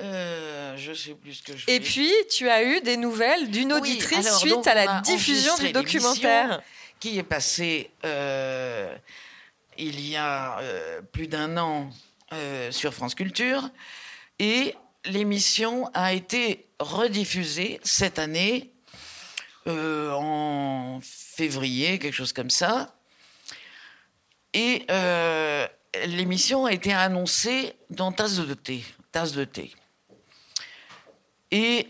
[0.00, 3.50] euh, je sais plus ce que je Et voulais puis, tu as eu des nouvelles
[3.50, 6.62] d'une oui, auditrice alors, suite à la diffusion du documentaire.
[7.00, 8.96] Qui est passé euh,
[9.76, 11.90] il y a euh, plus d'un an
[12.70, 13.70] sur France Culture.
[14.40, 18.72] Et l'émission a été rediffusée cette année,
[19.66, 22.96] en février, quelque chose comme ça.
[24.54, 25.66] Et euh,
[26.06, 28.84] l'émission a été annoncée dans Tasse de thé.
[29.10, 29.74] Tasse de thé.
[31.50, 31.88] Et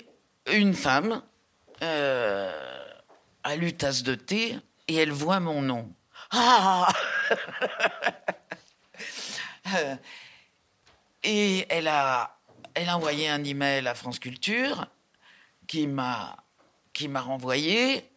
[0.51, 1.23] une femme
[1.83, 2.85] euh,
[3.43, 5.93] a lu Tasse de thé et elle voit mon nom.
[6.31, 6.89] Ah
[11.23, 12.39] Et elle a,
[12.75, 14.87] elle a envoyé un email à France Culture
[15.67, 16.37] qui m'a
[16.95, 18.11] qui m'a renvoyé.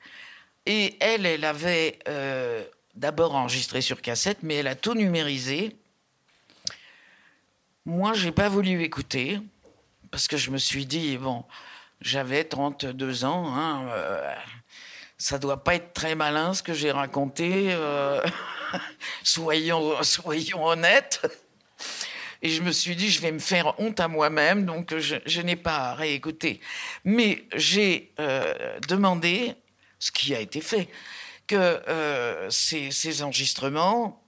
[0.65, 2.63] Et elle, elle avait euh,
[2.97, 5.75] d'abord enregistré sur cassette, mais elle a tout numérisé.
[7.85, 9.39] Moi, j'ai pas voulu écouter
[10.11, 11.45] parce que je me suis dit bon,
[12.01, 14.33] j'avais 32 ans, hein, euh,
[15.17, 17.71] ça doit pas être très malin ce que j'ai raconté.
[17.71, 18.25] euh,
[19.23, 21.21] soyons soyons honnêtes.
[22.41, 25.41] Et je me suis dit, je vais me faire honte à moi-même, donc je, je
[25.41, 26.61] n'ai pas réécouté.
[27.03, 29.55] Mais j'ai euh, demandé,
[29.97, 30.87] ce qui a été fait,
[31.47, 34.21] que euh, ces, enregistrements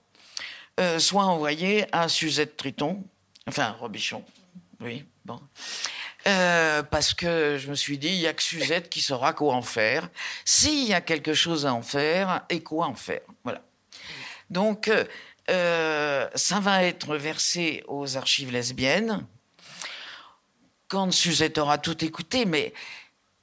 [0.80, 3.04] euh, soient envoyés à Suzette Triton,
[3.46, 4.24] enfin Robichon,
[4.80, 5.40] oui, bon.
[6.26, 9.54] Euh, parce que je me suis dit, il y a que Suzette qui saura quoi
[9.54, 10.08] en faire.
[10.44, 13.22] S'il y a quelque chose à en faire, et quoi en faire.
[13.44, 13.62] Voilà.
[14.50, 14.90] Donc,
[15.46, 19.26] ça va être versé aux archives lesbiennes
[20.90, 22.74] quand Suzette aura tout écouté, mais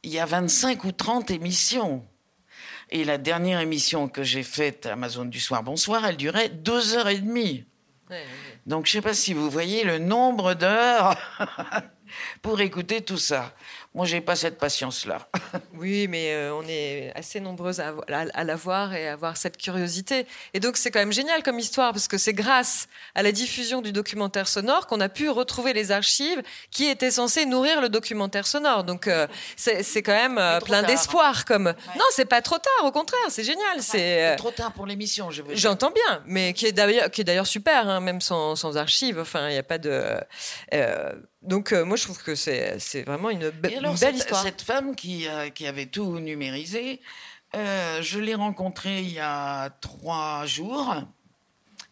[0.03, 2.05] il y a 25 ou 30 émissions.
[2.89, 6.95] Et la dernière émission que j'ai faite à Amazon du soir, bonsoir, elle durait deux
[6.95, 7.65] heures et demie.
[8.65, 11.15] Donc je ne sais pas si vous voyez le nombre d'heures
[12.41, 13.53] pour écouter tout ça.
[13.97, 15.27] Moi, j'ai pas cette patience-là.
[15.73, 19.37] Oui, mais euh, on est assez nombreuses à, à, à la voir et à avoir
[19.37, 20.25] cette curiosité.
[20.53, 23.81] Et donc, c'est quand même génial comme histoire, parce que c'est grâce à la diffusion
[23.81, 28.45] du documentaire sonore qu'on a pu retrouver les archives qui étaient censées nourrir le documentaire
[28.47, 28.83] sonore.
[28.83, 30.91] Donc, euh, c'est quand même euh, plein tard.
[30.91, 31.45] d'espoir.
[31.45, 32.85] Comme non, c'est pas trop tard.
[32.85, 33.81] Au contraire, c'est génial.
[33.81, 35.57] C'est euh, Trop tard pour l'émission, je veux dire.
[35.57, 39.19] J'entends bien, mais qui est d'ailleurs qui est d'ailleurs super, hein, même sans, sans archives.
[39.19, 40.17] Enfin, il n'y a pas de.
[41.41, 44.23] Donc, euh, moi, je trouve que c'est vraiment une, be- Et alors, une belle cette,
[44.23, 44.43] histoire.
[44.43, 47.01] cette femme qui, euh, qui avait tout numérisé,
[47.55, 50.95] euh, je l'ai rencontrée il y a trois jours.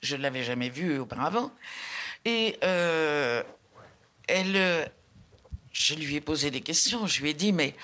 [0.02, 1.52] Je ne l'avais jamais vue auparavant.
[2.26, 4.92] Et elle,
[5.72, 7.08] je lui ai posé des questions.
[7.08, 7.76] Je lui ai dit, mais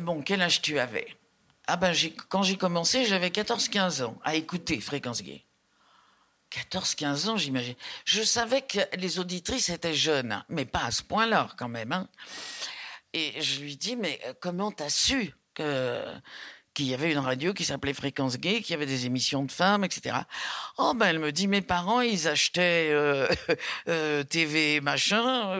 [0.00, 1.06] bon, quel âge tu avais?
[1.66, 5.42] Ah ben, j'ai- quand j'ai commencé, j'avais 14-15 ans à écouter Fréquence Gay.
[6.54, 7.74] 14-15 ans, j'imagine.
[8.04, 11.92] Je savais que les auditrices étaient jeunes, mais pas à ce point-là, quand même.
[11.92, 12.08] hein.
[13.12, 16.04] Et je lui dis, mais euh, comment t'as su que
[16.74, 19.52] qu'il y avait une radio qui s'appelait Fréquence Gay, qu'il y avait des émissions de
[19.52, 20.16] femmes, etc.
[20.76, 23.28] Oh ben elle me dit, mes parents, ils achetaient euh,
[23.88, 25.56] euh, TV machin,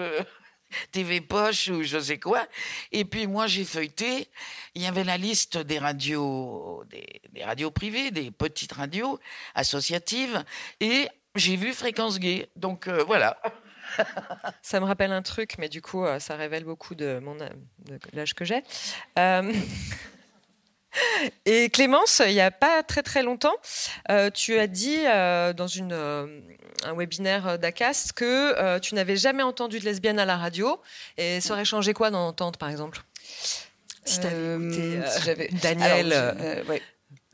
[0.93, 2.47] TV poche ou je sais quoi.
[2.93, 4.29] Et puis moi j'ai feuilleté,
[4.75, 9.19] il y avait la liste des radios, des, radios privées, des petites radios
[9.55, 10.45] associatives,
[10.81, 12.49] et j'ai vu Fréquence Gay.
[12.57, 13.37] Donc euh, voilà.
[14.63, 17.51] Ça me rappelle un truc, mais du coup, euh, ça révèle beaucoup de mon âme-
[17.87, 18.63] de l'âge que j'ai.
[19.19, 19.53] Euh,
[21.46, 23.54] Et Clémence, il n'y a pas très très longtemps,
[24.11, 26.40] euh, tu as dit euh, dans une, euh,
[26.85, 30.80] un webinaire d'ACAST que tu n'avais jamais entendu de lesbienne à la radio.
[31.16, 33.02] Et ça aurait changé quoi d'en entendre, par exemple?
[34.04, 35.00] Si t'avais écouté,
[35.62, 36.64] Daniel.
[36.68, 36.83] Ouais.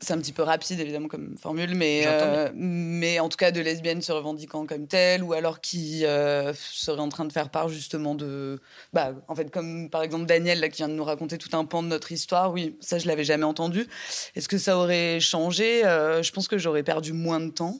[0.03, 3.61] C'est un petit peu rapide, évidemment, comme formule, mais, euh, mais en tout cas de
[3.61, 7.69] lesbiennes se revendiquant comme telles, ou alors qui euh, seraient en train de faire part
[7.69, 8.59] justement de.
[8.93, 11.65] Bah, en fait, comme par exemple Daniel, là, qui vient de nous raconter tout un
[11.65, 13.87] pan de notre histoire, oui, ça, je l'avais jamais entendu.
[14.35, 15.85] Est-ce que ça aurait changé?
[15.85, 17.77] Euh, Je pense que j'aurais perdu moins de temps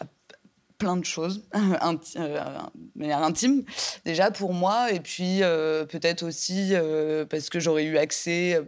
[0.00, 0.04] à
[0.76, 2.40] plein de choses, inti- euh,
[2.74, 3.64] de manière intime,
[4.04, 5.40] déjà pour moi, et puis
[5.88, 6.72] peut-être aussi
[7.30, 8.60] parce que j'aurais eu accès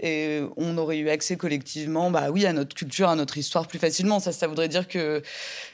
[0.00, 3.78] et on aurait eu accès collectivement, bah oui, à notre culture, à notre histoire plus
[3.78, 4.20] facilement.
[4.20, 5.22] Ça, ça voudrait dire que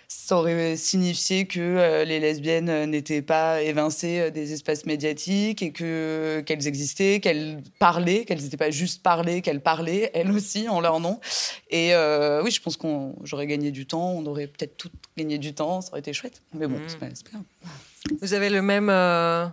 [0.09, 5.63] ça aurait signifié que euh, les lesbiennes euh, n'étaient pas évincées euh, des espaces médiatiques
[5.63, 10.69] et que qu'elles existaient, qu'elles parlaient, qu'elles n'étaient pas juste parlées, qu'elles parlaient elles aussi
[10.69, 11.21] en leur nom.
[11.71, 11.93] Et
[12.43, 15.81] oui, je pense qu'on j'aurais gagné du temps, on aurait peut-être toutes gagné du temps,
[15.81, 16.43] ça aurait été chouette.
[16.55, 17.45] Mais bon, c'est pas, c'est pas grave.
[18.21, 18.89] Vous avez le même.
[18.91, 19.47] euh,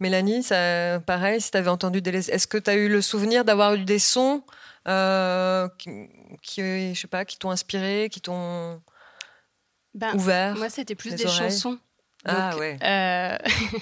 [0.00, 2.30] Mélanie, ça, pareil, si tu avais entendu des.
[2.30, 4.42] Est-ce que tu as eu le souvenir d'avoir eu des sons
[4.88, 5.90] euh, qui,
[6.42, 8.80] qui, je sais pas, qui t'ont inspiré, qui t'ont
[9.94, 11.50] Ben, ouvert Moi, c'était plus des oreilles?
[11.50, 11.78] chansons.
[12.26, 12.76] Ah ouais.
[12.82, 13.36] euh,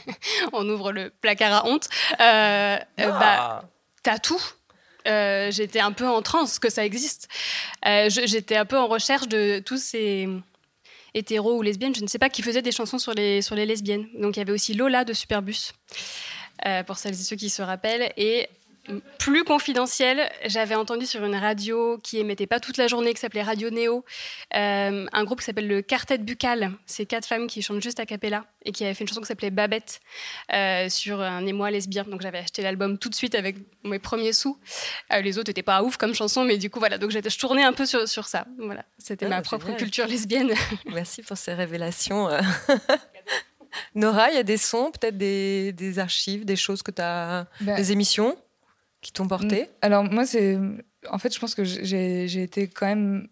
[0.53, 1.89] on ouvre le placard à honte.
[2.21, 3.65] Euh, euh, bah,
[4.03, 4.43] t'as tout.
[5.07, 7.29] Euh, j'étais un peu en transe que ça existe.
[7.87, 10.29] Euh, j'étais un peu en recherche de tous ces
[11.15, 13.67] hétéros ou lesbiennes, je ne sais pas, qui faisaient des chansons sur les, sur les
[13.67, 14.07] lesbiennes.
[14.19, 15.73] Donc il y avait aussi Lola de Superbus,
[16.67, 18.13] euh, pour celles et ceux qui se rappellent.
[18.17, 18.49] Et
[19.19, 23.43] plus confidentiel, j'avais entendu sur une radio qui émettait pas toute la journée, qui s'appelait
[23.43, 24.05] Radio Néo,
[24.55, 26.73] euh, un groupe qui s'appelle le Quartet Buccal.
[26.87, 29.27] C'est quatre femmes qui chantent juste a cappella et qui avaient fait une chanson qui
[29.27, 30.01] s'appelait Babette
[30.53, 32.05] euh, sur un émoi lesbien.
[32.05, 34.59] Donc j'avais acheté l'album tout de suite avec mes premiers sous.
[35.13, 36.99] Euh, les autres n'étaient pas ouf comme chanson, mais du coup voilà.
[36.99, 38.47] Donc j'étais- je tournais un peu sur, sur ça.
[38.59, 39.79] Voilà, c'était Ah, ma propre génial.
[39.81, 40.53] culture lesbienne.
[40.87, 42.29] Merci pour ces révélations.
[43.95, 47.47] Nora, il y a des sons, peut-être des, des archives, des choses que tu as.
[47.61, 48.37] Ben, des émissions?
[49.05, 50.59] Qui t'ont porté Alors moi, c'est
[51.11, 53.29] en fait, je pense que j'ai j'ai été quand même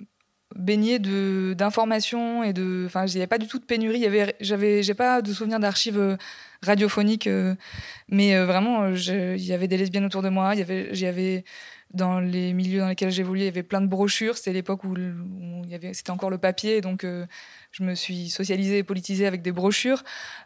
[0.54, 3.96] baignée de d'informations et de, enfin, il n'y avait pas du tout de pénurie.
[3.96, 6.16] Il y avait, j'avais, j'ai pas de souvenir d'archives euh,
[6.62, 7.54] radiophoniques, euh,
[8.08, 10.54] mais euh, vraiment, il y avait des lesbiennes autour de moi.
[10.54, 11.44] Il y avait, j'y avais
[11.92, 14.36] dans les milieux dans lesquels j'évoluais, il y avait plein de brochures.
[14.36, 17.26] C'était l'époque où, où il y avait, c'était encore le papier, donc euh,
[17.72, 20.02] je me suis socialisée et politisée avec des brochures,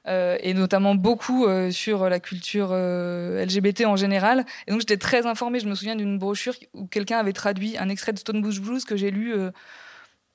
[0.07, 4.47] euh, et notamment beaucoup euh, sur la culture euh, LGBT en général.
[4.67, 5.61] Et donc j'étais très informée.
[5.61, 8.85] Je me souviens d'une brochure où quelqu'un avait traduit un extrait de Stone Bush Blues
[8.85, 9.35] que j'ai lu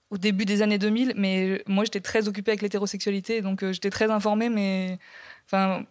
[0.10, 1.14] au début des années 2000.
[1.16, 4.50] Mais moi, j'étais très occupée avec l'hétérosexualité, donc j'étais très informée.
[4.50, 5.00] Mais
[5.46, 5.86] enfin,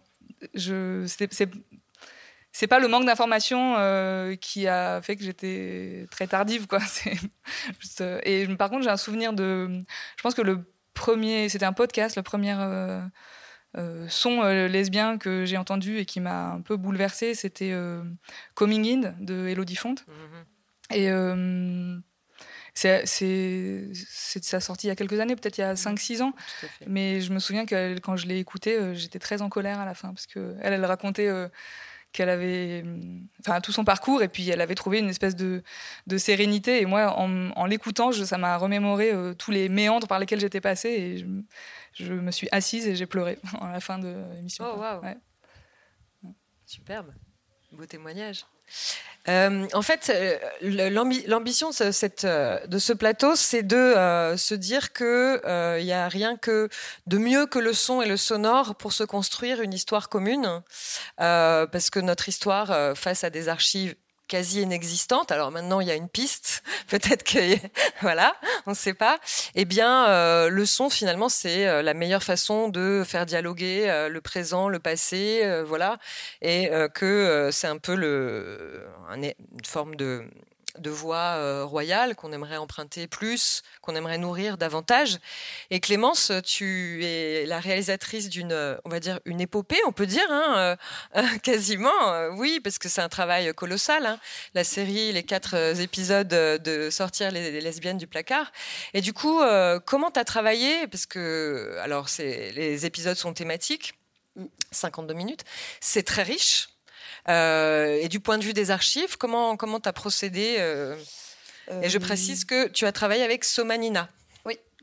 [2.53, 6.79] c'est pas le manque d'information euh, qui a fait que j'étais très tardive, quoi.
[8.23, 9.69] Et par contre, j'ai un souvenir de.
[10.17, 10.59] Je pense que le
[11.01, 13.01] premier, c'était un podcast, le premier euh,
[13.77, 17.75] euh, son euh, lesbien que j'ai entendu et qui m'a un peu bouleversée, c'était
[18.53, 20.05] Coming In de Elodie Fonte.
[20.93, 21.97] Et euh,
[22.73, 26.21] c'est, c'est, c'est sa sortie il y a quelques années, peut-être il y a 5-6
[26.21, 26.33] ans.
[26.85, 29.85] Mais je me souviens que quand je l'ai écouté, euh, j'étais très en colère à
[29.85, 31.29] la fin parce que elle, racontait
[32.11, 35.63] qu'elle avait, hum, enfin, tout son parcours et puis elle avait trouvé une espèce de,
[36.07, 36.81] de sérénité.
[36.81, 40.61] Et moi, en, en l'écoutant, ça m'a remémoré euh, tous les méandres par lesquels j'étais
[40.61, 41.25] passée et je,
[41.93, 44.65] je me suis assise et j'ai pleuré à la fin de l'émission.
[44.67, 45.03] Oh.
[45.03, 45.17] Ouais.
[46.65, 47.13] Superbe.
[47.71, 48.45] Beau témoignage.
[49.27, 50.39] Euh, en fait, euh,
[51.27, 55.77] l'ambition de ce, cette, euh, de ce plateau, c'est de euh, se dire que euh,
[55.79, 56.39] il y a rien
[57.05, 60.63] de mieux que le son et le sonore pour se construire une histoire commune,
[61.19, 63.95] Euh, parce que notre histoire euh, face à des archives
[64.31, 65.31] quasi inexistantes.
[65.31, 66.63] Alors maintenant, il y a une piste.
[66.87, 67.39] Peut-être que
[68.01, 68.33] voilà,
[68.65, 69.19] on ne sait pas.
[69.55, 74.07] Eh bien, euh, le son finalement, c'est euh, la meilleure façon de faire dialoguer euh,
[74.07, 75.97] le présent, le passé, voilà,
[76.41, 79.33] et que c'est un peu le un- une
[79.67, 80.23] forme de
[80.77, 85.17] de voix euh, royale qu'on aimerait emprunter plus, qu'on aimerait nourrir davantage.
[85.69, 90.05] Et Clémence, tu es la réalisatrice d'une, euh, on va dire, une épopée, on peut
[90.05, 90.75] dire, hein, euh,
[91.17, 94.05] euh, quasiment, oui, parce que c'est un travail colossal.
[94.05, 94.19] hein.
[94.53, 98.51] La série, les quatre épisodes de sortir les, les lesbiennes du placard.
[98.93, 99.41] Et du coup,
[99.85, 100.87] comment tu as travaillé?
[100.87, 103.93] Parce que, alors, les épisodes sont thématiques,
[104.71, 105.43] 52 minutes,
[105.79, 106.70] c'est très riche.
[107.29, 110.95] Euh, et du point de vue des archives, comment comment t'as procédé euh,
[111.83, 114.09] Et je précise que tu as travaillé avec Somanina.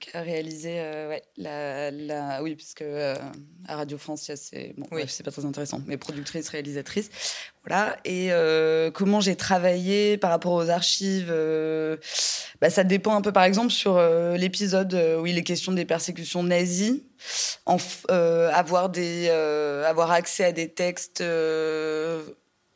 [0.00, 3.14] Qui a réalisé euh, ouais, la, la- oui parce que euh,
[3.66, 7.10] à Radio France il y a ces bon c'est pas très intéressant mais productrice réalisatrice
[7.66, 7.96] voilà.
[8.04, 11.32] Et euh, comment j'ai travaillé par rapport aux archives
[12.60, 14.00] bah, ça dépend un peu par exemple sur
[14.36, 17.04] l'épisode où il est question des persécutions nazies
[17.66, 17.76] en
[18.08, 21.22] avoir des avoir accès à des textes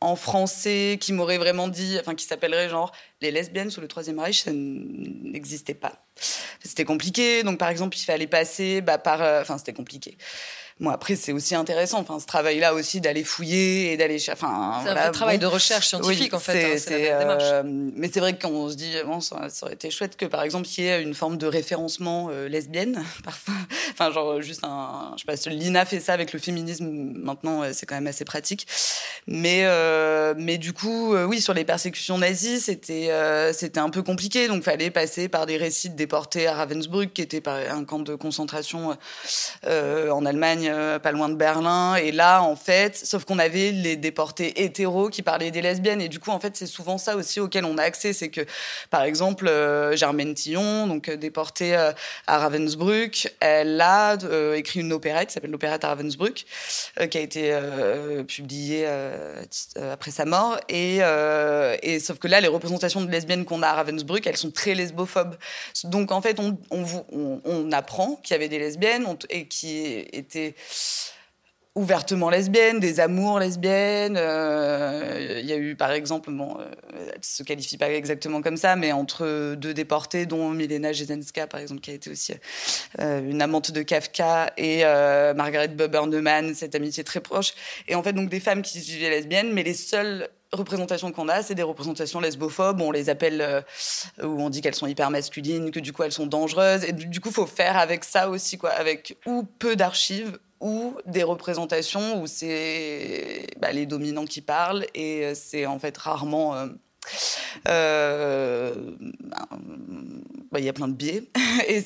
[0.03, 2.91] en français qui m'auraient vraiment dit, enfin qui s'appellerait genre
[3.21, 6.05] les lesbiennes sous le Troisième Reich, ça n'existait pas.
[6.61, 10.17] C'était compliqué, donc par exemple il fallait passer bah, par, euh, enfin c'était compliqué.
[10.79, 14.17] Bon, après, c'est aussi intéressant, enfin, ce travail-là aussi d'aller fouiller et d'aller.
[14.31, 16.81] Enfin, c'est un vrai travail de recherche scientifique, en fait.
[16.91, 20.17] Hein, euh, mais c'est vrai que quand on se dit, bon, ça, aurait été chouette
[20.17, 23.53] que, par exemple, il y ait une forme de référencement euh, lesbienne, parfois.
[23.91, 25.13] Enfin, genre, juste un.
[25.15, 28.65] Je sais pas, l'INA fait ça avec le féminisme, maintenant, c'est quand même assez pratique.
[29.27, 33.11] Mais, euh, mais du coup, oui, sur les persécutions nazies, c'était
[33.53, 37.21] c'était un peu compliqué, donc fallait passer par des récits de déportés à Ravensbrück, qui
[37.21, 38.97] était un camp de concentration
[39.65, 41.95] en Allemagne euh, pas loin de Berlin.
[41.95, 46.01] Et là, en fait, sauf qu'on avait les déportés hétéros qui parlaient des lesbiennes.
[46.01, 48.13] Et du coup, en fait, c'est souvent ça aussi auquel on a accès.
[48.13, 48.41] C'est que,
[48.89, 54.17] par exemple, euh, Germaine Tillon, donc euh, déportée à Ravensbrück, elle a
[54.55, 56.45] écrit une opérette qui s'appelle l'opérette à Ravensbrück,
[57.09, 57.57] qui a été
[58.27, 58.87] publiée
[59.91, 60.59] après sa mort.
[60.69, 60.99] Et,
[61.81, 64.75] et sauf que là, les représentations de lesbiennes qu'on a à Ravensbrück, elles sont très
[64.75, 65.35] lesbophobes.
[65.83, 70.52] Donc, en fait, on, on, on apprend qu'il y avait des lesbiennes et qui étaient
[71.75, 74.15] ouvertement lesbiennes, des amours lesbiennes.
[74.17, 76.65] Euh, il y a eu, par exemple, bon, euh,
[77.15, 81.59] elle se qualifie pas exactement comme ça, mais entre deux déportés, dont Milena Jesenska, par
[81.59, 82.33] exemple, qui a été aussi
[82.99, 84.83] euh, une amante de Kafka, et
[85.35, 87.53] Margaret Buberneman, cette amitié très proche.
[87.87, 91.27] Et en fait, donc des femmes qui se vivaient lesbiennes, mais les seules représentations qu'on
[91.27, 92.81] a, c'est des représentations lesbophobes.
[92.81, 93.65] On les appelle,
[94.21, 96.83] où on dit qu'elles sont hyper masculines, que du coup elles sont dangereuses.
[96.85, 101.23] Et du coup, faut faire avec ça aussi, quoi, avec ou peu d'archives ou des
[101.23, 106.55] représentations où c'est bah, les dominants qui parlent et euh, c'est en fait rarement.
[106.55, 106.67] Euh,
[107.67, 108.73] euh,
[110.53, 111.23] bah, il y a plein de biais.
[111.67, 111.83] et,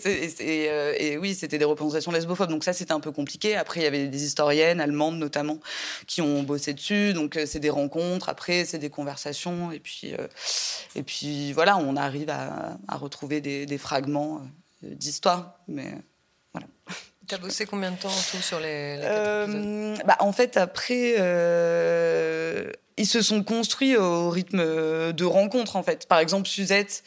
[1.00, 2.50] et, oui, c'était des représentations lesbophobes.
[2.50, 3.56] Donc ça, c'était un peu compliqué.
[3.56, 5.60] Après, il y avait des historiennes allemandes notamment
[6.06, 7.14] qui ont bossé dessus.
[7.14, 8.30] Donc c'est des rencontres.
[8.30, 9.72] Après, c'est des conversations.
[9.72, 10.14] Et puis,
[10.96, 14.42] et puis voilà, on arrive à, retrouver des, des fragments
[14.84, 15.60] d'histoire.
[15.68, 15.94] Mais
[16.54, 16.68] voilà.
[17.28, 20.56] Tu as bossé combien de temps en tout sur les, les euh, bah, En fait,
[20.56, 24.60] après, euh, ils se sont construits au rythme
[25.12, 26.08] de rencontres, en fait.
[26.08, 27.04] Par exemple, Suzette,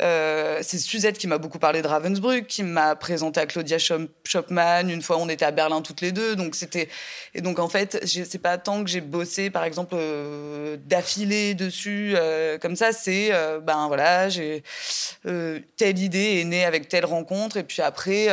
[0.00, 4.88] euh, c'est Suzette qui m'a beaucoup parlé de Ravensbrück, qui m'a présenté à Claudia Schopman.
[4.88, 6.36] Une fois, on était à Berlin toutes les deux.
[6.36, 6.88] Donc, c'était.
[7.34, 12.14] Et donc, en fait, c'est pas tant que j'ai bossé, par exemple, euh, d'affilée dessus,
[12.16, 12.92] euh, comme ça.
[12.92, 13.30] C'est,
[13.62, 14.62] ben voilà, j'ai.
[15.76, 17.56] telle idée est née avec telle rencontre.
[17.56, 18.28] Et puis après,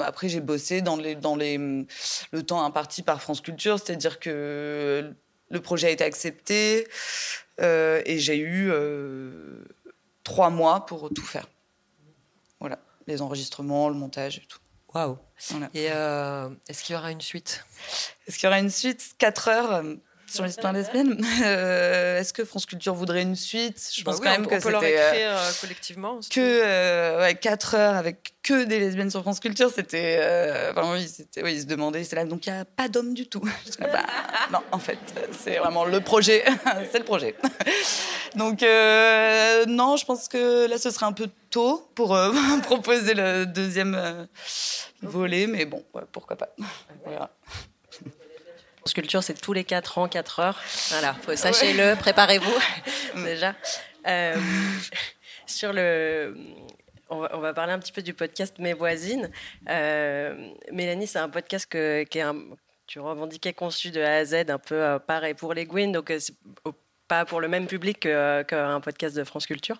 [0.00, 3.78] après j'ai bossé dans, les, dans les, le temps imparti par France Culture.
[3.78, 5.12] C'est-à-dire que
[5.50, 6.86] le projet a été accepté.
[7.60, 8.70] et j'ai eu
[10.30, 11.48] trois mois pour tout faire.
[12.60, 12.78] Voilà,
[13.08, 14.60] les enregistrements, le montage et tout.
[14.94, 15.18] Waouh.
[15.74, 17.64] Et euh, est-ce qu'il y aura une suite?
[18.26, 19.14] Est-ce qu'il y aura une suite?
[19.18, 19.96] Quatre heures euh,
[20.30, 21.20] sur l'histoire lesbienne.
[21.42, 23.90] Euh, est-ce que France Culture voudrait une suite?
[23.94, 26.20] Je bah pense quand même on, que on peut leur écrire collectivement.
[26.30, 30.18] Que ouais, 4 heures avec que des lesbiennes sur France Culture, c'était.
[30.70, 33.14] enfin oui, c'était, oui, ils se demandaient, c'est là, donc il n'y a pas d'hommes
[33.14, 33.40] du tout.
[33.80, 34.04] bah,
[34.52, 34.98] non, en fait,
[35.38, 36.44] c'est vraiment le projet.
[36.92, 37.34] c'est le projet.
[38.36, 43.14] Donc euh, non, je pense que là ce serait un peu tôt pour euh, proposer
[43.14, 44.24] le deuxième euh,
[45.02, 46.48] volet, mais bon, pourquoi pas.
[47.04, 47.30] Voilà.
[48.84, 50.60] Sculpture, c'est tous les 4 ans, 4 heures.
[50.88, 52.58] Voilà, sachez-le, préparez-vous
[53.24, 53.54] déjà.
[55.46, 56.34] sur le,
[57.10, 59.30] on va, parler un petit peu du podcast Mes voisines.
[59.66, 62.36] Mélanie, c'est un podcast que, qui est un,
[62.86, 66.12] tu revendiquais conçu de A à Z, un peu pareil pour les Gwyn, donc
[67.10, 69.76] pas pour le même public qu'un podcast de France Culture.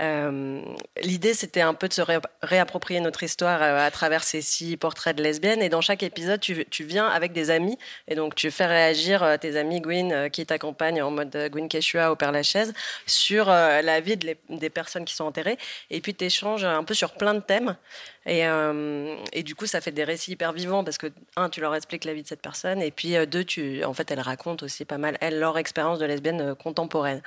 [0.00, 0.60] Euh,
[1.00, 2.02] l'idée, c'était un peu de se
[2.42, 5.62] réapproprier notre histoire euh, à travers ces six portraits de lesbiennes.
[5.62, 7.78] Et dans chaque épisode, tu, viens avec des amis.
[8.08, 12.10] Et donc, tu fais réagir euh, tes amis Gwyn qui t'accompagnent en mode Gwyn Keshua
[12.10, 12.74] au Père Lachaise
[13.06, 15.58] sur la vie des personnes qui sont enterrées.
[15.90, 17.76] Et puis, tu échanges un peu sur plein de thèmes.
[18.24, 21.60] Et, euh, et, du coup, ça fait des récits hyper vivants parce que, un, tu
[21.60, 24.20] leur expliques la vie de cette personne, et puis, euh, deux, tu, en fait, elles
[24.20, 27.20] racontent aussi pas mal, elles, leur expérience de lesbienne euh, contemporaine.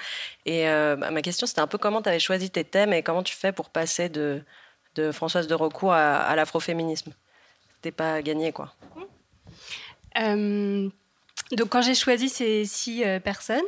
[0.45, 3.23] Et bah, ma question, c'était un peu comment tu avais choisi tes thèmes et comment
[3.23, 4.41] tu fais pour passer de,
[4.95, 7.11] de Françoise de Recours à, à l'afroféminisme?
[7.75, 8.73] C'était pas gagné, quoi.
[10.15, 13.65] donc, quand j'ai choisi ces six personnes,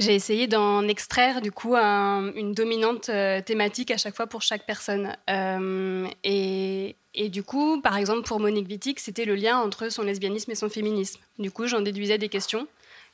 [0.00, 4.64] j'ai essayé d'en extraire du coup une dominante euh, thématique à chaque fois pour chaque
[4.64, 5.14] personne.
[5.28, 6.96] Euh, et,
[7.28, 10.70] du coup, par exemple, pour Monique Wittig, c'était le lien entre son lesbianisme et son
[10.70, 11.20] féminisme.
[11.38, 12.66] Du coup, j'en déduisais des questions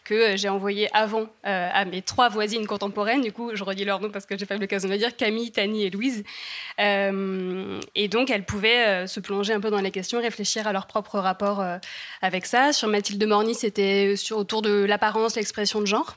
[0.05, 3.22] que euh, j'ai envoyées avant à mes trois voisines contemporaines.
[3.22, 5.16] Du coup, je redis leur nom parce que j'ai pas eu l'occasion de le dire
[5.16, 6.22] Camille, Tani et Louise.
[6.78, 11.18] et donc, elles pouvaient se plonger un peu dans les questions, réfléchir à leur propre
[11.18, 11.64] rapport
[12.22, 12.72] avec ça.
[12.72, 16.16] Sur Mathilde Morny, c'était autour de l'apparence, l'expression de genre.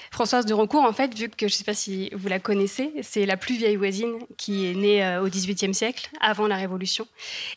[0.13, 2.91] Françoise de Roncourt, en fait, vu que je ne sais pas si vous la connaissez,
[3.01, 7.07] c'est la plus vieille voisine qui est née euh, au XVIIIe siècle, avant la Révolution.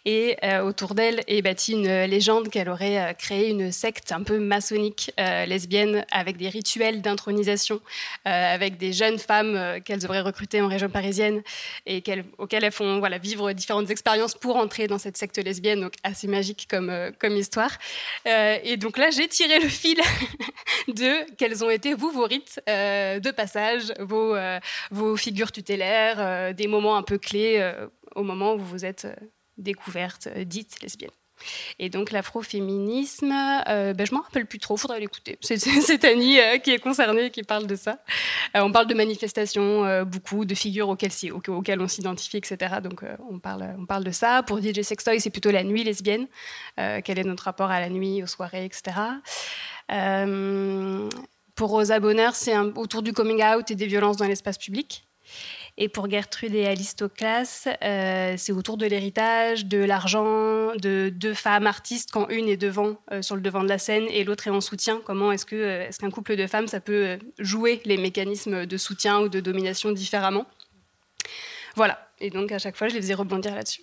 [0.05, 4.23] Et euh, autour d'elle est bâtie une légende qu'elle aurait euh, créé une secte un
[4.23, 7.81] peu maçonnique lesbienne avec des rituels d'intronisation,
[8.25, 11.43] avec des jeunes femmes qu'elles auraient recrutées en région parisienne
[11.87, 12.03] et
[12.39, 16.29] auxquelles elles font voilà, vivre différentes expériences pour entrer dans cette secte lesbienne, donc assez
[16.29, 17.79] magique comme, comme histoire.
[18.27, 19.99] et donc là, j'ai tiré le fil
[20.89, 24.61] de quels ont été vous vos rites euh, de passage, vos, euh,
[25.17, 27.73] figures tutélaires, euh, des moments un peu clés
[28.15, 29.07] au moment où vous êtes
[29.59, 31.11] découverte, dite lesbienne.
[31.81, 35.37] Et donc l'afroféminisme, ben, je m'en rappelle plus trop, faudrait l'écouter.
[35.41, 37.99] C'est Annie qui est concernée, qui parle de ça.
[38.55, 41.13] on parle de manifestations, beaucoup de figures auxquelles,
[41.49, 42.77] auxquelles on s'identifie, etc.
[42.83, 44.45] Donc on, parle, on parle de ça.
[44.45, 46.29] Pour DJ Sextoy, c'est plutôt la nuit lesbienne.
[46.77, 48.93] quel est notre rapport à la nuit, aux soirées, etc.
[49.93, 51.09] Euh,
[51.55, 55.07] pour Rosa Bonheur, c'est autour du coming out et des violences dans l'espace public.
[55.77, 61.67] Et pour Gertrude et Alistoclas, euh, c'est autour de l'héritage, de l'argent, de deux femmes
[61.67, 64.51] artistes quand une est devant, euh, sur le devant de la scène et l'autre est
[64.51, 65.01] en soutien.
[65.05, 69.21] Comment est-ce que est-ce qu'un couple de femmes, ça peut jouer les mécanismes de soutien
[69.21, 70.47] ou de domination différemment?
[71.75, 71.99] Voilà.
[72.21, 73.83] Et donc à chaque fois, je les faisais rebondir là-dessus.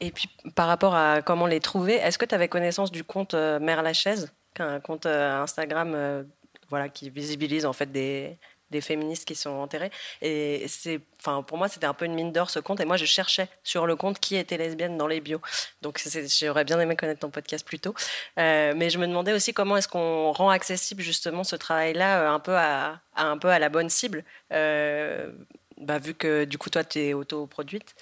[0.00, 3.34] Et puis par rapport à comment les trouver, est-ce que tu avais connaissance du compte
[3.34, 4.32] Mère Lachaise?
[4.60, 6.22] Un compte euh, Instagram euh,
[6.68, 8.36] voilà, qui visibilise en fait des,
[8.70, 9.90] des féministes qui sont enterrées.
[10.22, 12.80] Et c'est, enfin, pour moi, c'était un peu une mine d'or ce compte.
[12.80, 15.40] Et moi, je cherchais sur le compte qui était lesbienne dans les bios.
[15.82, 16.02] Donc,
[16.40, 17.94] j'aurais bien aimé connaître ton podcast plus tôt.
[18.38, 22.40] Euh, mais je me demandais aussi comment est-ce qu'on rend accessible justement ce travail-là un
[22.40, 24.24] peu à, un peu à la bonne cible.
[24.50, 27.94] bah, vu que du coup, toi, tu es autoproduite.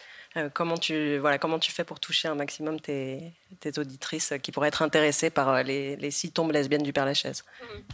[0.53, 4.69] comment tu voilà comment tu fais pour toucher un maximum tes, tes auditrices qui pourraient
[4.69, 7.45] être intéressées par euh, les, les six tombes lesbiennes du Père Lachaise.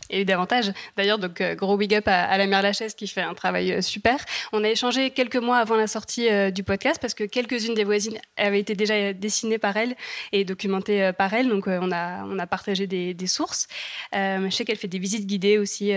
[0.09, 0.73] Et davantage.
[0.97, 3.81] D'ailleurs, donc euh, gros big up à, la Mère Lachaise qui fait un travail euh,
[3.81, 4.19] super.
[4.53, 8.19] On a échangé quelques mois avant la sortie du podcast parce que quelques-unes des voisines
[8.37, 9.95] avaient été déjà dessinées par elle
[10.33, 11.49] et documentées par elle.
[11.49, 13.67] Donc on a on a partagé des, des sources.
[14.13, 15.93] je sais qu'elle fait des visites guidées aussi,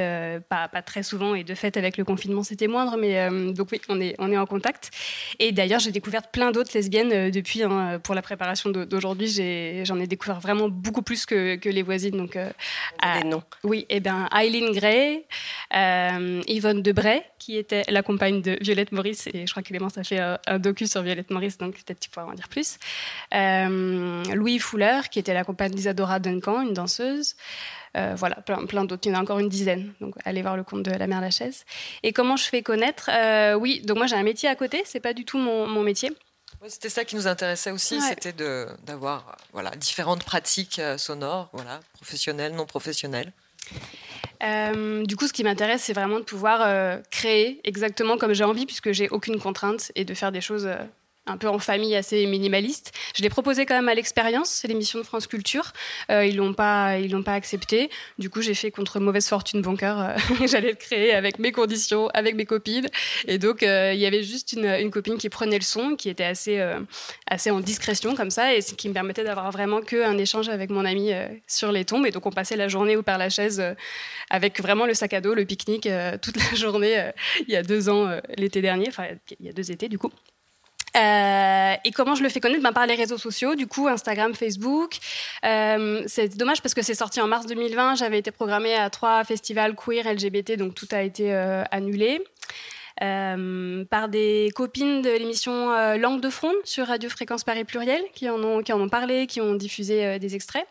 [0.50, 3.82] pas, pas très souvent et de fait avec le confinement c'était moindre, mais donc oui,
[3.90, 4.92] on est on est en contact.
[5.40, 9.30] Et d'ailleurs, j'ai découvert plein d'autres lesbiennes depuis hein, pour la préparation d'aujourd'hui.
[9.86, 12.18] J'en ai découvert vraiment beaucoup plus que, que les voisines.
[12.18, 12.50] Donc, euh,
[13.22, 13.44] des noms.
[13.64, 15.26] Oui, et eh ben Eileen Gray,
[15.76, 19.98] euh, Yvonne Debray, qui était la compagne de Violette Maurice, et je crois que Clémence
[19.98, 22.78] a fait euh, un docu sur Violette Maurice, donc peut-être tu pourras en dire plus.
[23.32, 27.36] Louis Fuller, qui était la compagne d'Isadora Duncan, une danseuse.
[27.94, 29.08] voilà, plein, plein d'autres.
[29.08, 29.94] Il y en a encore une dizaine.
[30.02, 31.66] Donc, allez voir le compte de la mère Lachaise.
[32.04, 33.10] Et comment je fais connaître
[33.58, 34.82] Oui, donc moi j'ai un métier à côté.
[34.86, 36.12] C'est pas du tout mon, mon métier
[36.70, 38.34] c'était ça qui nous intéressait aussi, c'était
[38.86, 43.34] d'avoir voilà, différentes pratiques euh, sonores, voilà, professionnelles, non professionnelles.
[44.44, 48.44] Euh, du coup, ce qui m'intéresse, c'est vraiment de pouvoir euh, créer exactement comme j'ai
[48.44, 50.70] envie, puisque j'ai aucune contrainte, et de faire des choses
[51.26, 52.92] un peu en famille assez minimaliste.
[53.16, 55.72] Je l'ai proposé quand même à l'expérience, c'est l'émission de France Culture.
[56.12, 57.90] Euh, ils l'ont pas, ils l'ont pas accepté.
[58.20, 60.00] Du coup, j'ai fait contre mauvaise fortune bon cœur.
[60.02, 60.16] Euh,
[60.48, 62.88] j'allais le créer avec mes conditions, avec mes copines.
[63.28, 66.26] Et donc, euh, il y avait juste une, copine qui prenait le son, qui était
[66.26, 66.62] assez,
[67.28, 70.70] assez en discrétion comme ça, et qui me permettait d'avoir vraiment que un échange avec
[70.70, 71.12] mon ami
[71.48, 72.06] sur les tombes.
[72.06, 73.64] Et donc, on passait la journée au Père Lachaise
[74.30, 75.90] avec vraiment le sac à dos, le pique-nique
[76.22, 77.12] toute la journée.
[77.48, 79.08] il y a deux ans, l'été dernier, enfin
[79.40, 80.12] il y a deux étés du coup.
[80.96, 82.62] Euh, et comment je le fais connaître?
[82.62, 84.98] Ben, Par les réseaux sociaux, du coup, Instagram, Facebook.
[85.46, 87.96] Euh, c'est dommage parce que c'est sorti en mars 2020.
[87.96, 92.22] J'avais été programmée à trois festivals queer LGBT, donc tout a été euh, annulé.
[93.02, 98.04] Euh, par des copines de l'émission euh, Langue de Front sur Radio Fréquence Paris Pluriel
[98.14, 100.68] qui en ont, qui en ont parlé, qui ont diffusé des extraits.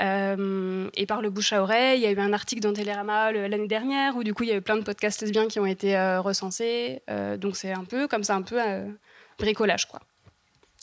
[0.00, 3.66] et par le bouche à oreille, il y a eu un article dans Télérama l'année
[3.66, 5.94] dernière où du coup il y a eu plein de podcasts lesbiens qui ont été
[6.18, 7.02] recensés.
[7.38, 8.58] donc c'est un peu comme ça, un peu
[9.38, 10.00] bricolage, quoi.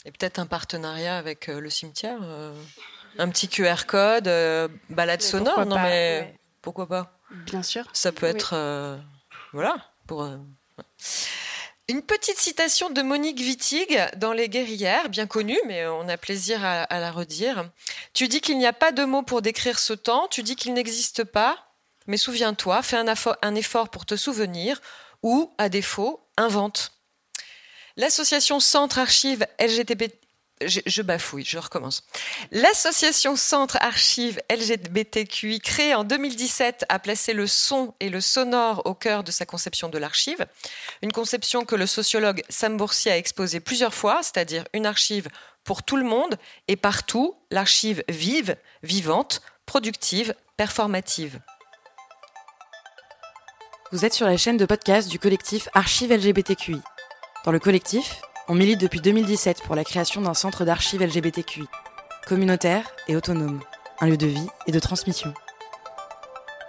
[0.04, 2.52] Et peut-être un partenariat avec euh, le cimetière euh,
[3.18, 7.18] Un petit QR code, euh, balade sonore Non, mais pourquoi pas?
[7.46, 7.84] Bien sûr.
[7.92, 8.54] Ça peut être.
[9.52, 9.76] voilà.
[10.06, 10.28] Pour.
[11.88, 16.64] Une petite citation de Monique Wittig dans Les Guerrières, bien connue, mais on a plaisir
[16.64, 17.70] à, à la redire.
[18.14, 20.72] Tu dis qu'il n'y a pas de mots pour décrire ce temps, tu dis qu'il
[20.72, 21.58] n'existe pas,
[22.06, 24.80] mais souviens-toi, fais un, un effort pour te souvenir,
[25.22, 26.93] ou, à défaut, invente.
[27.96, 29.46] L'association Centre Archives
[30.60, 32.04] je, je recommence.
[32.50, 38.94] L'association Centre Archives LGBTQI, créée en 2017, a placé le son et le sonore au
[38.94, 40.46] cœur de sa conception de l'archive.
[41.02, 45.28] Une conception que le sociologue Sam Boursier a exposée plusieurs fois, c'est-à-dire une archive
[45.64, 46.36] pour tout le monde
[46.68, 51.40] et partout, l'archive vive, vivante, productive, performative.
[53.92, 56.80] Vous êtes sur la chaîne de podcast du collectif Archives LGBTQI.
[57.44, 61.68] Dans le collectif, on milite depuis 2017 pour la création d'un centre d'archives LGBTQI,
[62.26, 63.60] communautaire et autonome,
[64.00, 65.34] un lieu de vie et de transmission.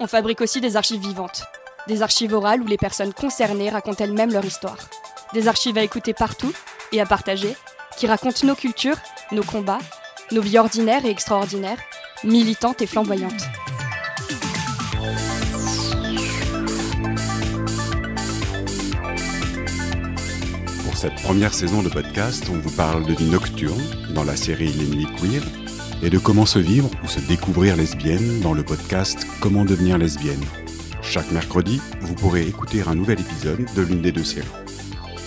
[0.01, 1.45] On fabrique aussi des archives vivantes,
[1.88, 4.89] des archives orales où les personnes concernées racontent elles-mêmes leur histoire,
[5.34, 6.51] des archives à écouter partout
[6.91, 7.55] et à partager,
[7.95, 8.97] qui racontent nos cultures,
[9.32, 9.80] nos combats,
[10.34, 11.80] nos vies ordinaires et extraordinaires,
[12.26, 13.45] militantes et flamboyantes.
[20.95, 23.83] Pour cette première saison de podcast, on vous parle de vie nocturne
[24.13, 25.43] dans la série Nuits Queer
[26.01, 30.39] et de comment se vivre ou se découvrir lesbienne dans le podcast Comment devenir lesbienne.
[31.01, 34.47] Chaque mercredi, vous pourrez écouter un nouvel épisode de l'une des deux séries.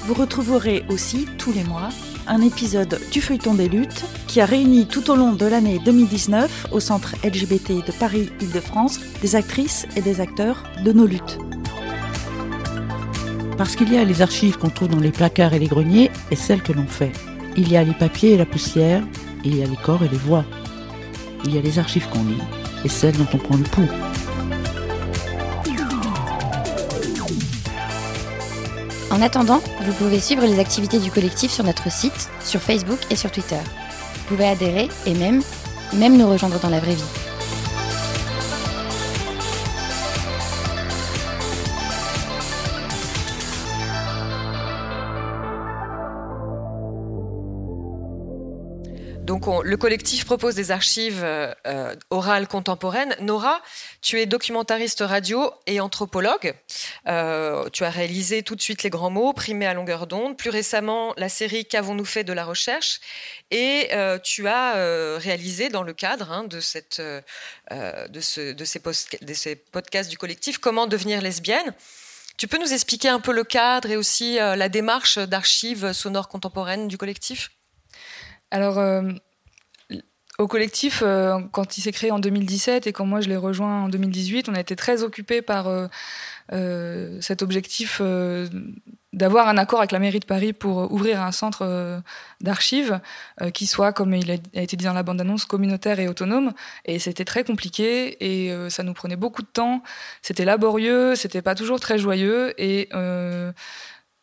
[0.07, 1.91] Vous retrouverez aussi tous les mois
[2.27, 6.69] un épisode du Feuilleton des luttes qui a réuni tout au long de l'année 2019
[6.73, 11.39] au Centre LGBT de Paris-Île-de-France des actrices et des acteurs de nos luttes.
[13.59, 16.37] Parce qu'il y a les archives qu'on trouve dans les placards et les greniers et
[16.37, 17.11] celles que l'on fait.
[17.57, 19.03] Il y a les papiers et la poussière,
[19.45, 20.45] et il y a les corps et les voix.
[21.45, 22.41] Il y a les archives qu'on lit
[22.85, 23.89] et celles dont on prend le pouls.
[29.11, 33.17] En attendant, vous pouvez suivre les activités du collectif sur notre site, sur Facebook et
[33.17, 33.59] sur Twitter.
[33.59, 35.43] Vous pouvez adhérer et même,
[35.95, 37.28] même nous rejoindre dans la vraie vie.
[49.29, 53.15] Donc, on- le collectif propose des archives euh, euh, orales contemporaines.
[53.21, 53.61] Nora,
[54.01, 56.55] tu es documentariste radio et anthropologue.
[57.09, 60.39] Euh, tu as réalisé tout de suite les grands mots, primé à longueur d'onde.
[60.39, 63.01] Plus récemment, la série Qu'avons-nous fait de la recherche?
[63.51, 63.91] Et
[64.25, 66.61] tu as réalisé, dans le cadre de,
[69.35, 71.75] ces podcasts du collectif, Comment devenir lesbienne.
[72.39, 76.89] Tu peux nous expliquer un peu le cadre et aussi la démarche d'archives sonores contemporaines
[76.89, 77.51] du collectif?
[78.51, 79.03] Alors, euh,
[80.39, 83.85] au collectif, euh, quand il s'est créé en 2017 et quand moi je l'ai rejoint
[83.85, 85.69] en 2018, on a été très occupés par
[86.53, 88.01] euh, cet objectif
[89.13, 92.03] d'avoir un accord avec la mairie de Paris pour ouvrir un centre
[92.41, 93.01] d'archives
[93.53, 96.53] qui soit, comme il a, été dit dans la bande-annonce, communautaire et autonome.
[96.85, 99.83] Et c'était très compliqué et ça nous prenait beaucoup de temps.
[100.23, 102.89] C'était laborieux, c'était pas toujours très joyeux et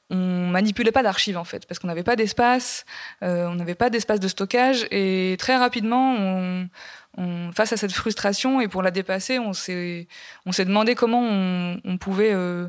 [0.09, 2.85] on manipulait pas d'archives en fait parce qu'on n'avait pas d'espace,
[3.23, 6.69] euh, on n'avait pas d'espace de stockage et très rapidement, on,
[7.17, 10.07] on- face à cette frustration et pour la dépasser, on s'est
[10.45, 12.67] demandé comment on, on pouvait euh,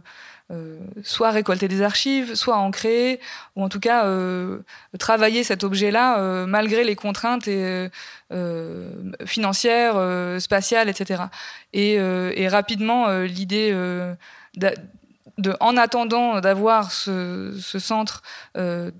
[0.53, 3.19] euh, soit récolter des archives, soit en créer,
[3.57, 4.61] ou en tout cas euh,
[4.99, 7.89] travailler cet objet-là euh, malgré les contraintes et,
[8.33, 8.89] euh,
[9.27, 9.97] financières,
[10.41, 11.25] spatiales, etc.
[11.73, 13.73] Et, et rapidement, l'idée
[15.61, 18.23] en attendant d'avoir ce, ce centre,
[18.57, 18.91] euh,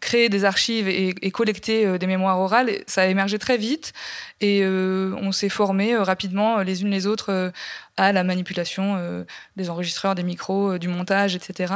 [0.00, 3.92] créer des archives et, et collecter euh, des mémoires orales, ça a émergé très vite
[4.40, 7.52] et euh, on s'est formé euh, rapidement les unes les autres
[7.96, 9.24] à la manipulation
[9.56, 11.74] des enregistreurs, des micros, du montage, etc.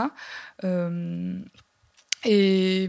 [2.25, 2.89] Et,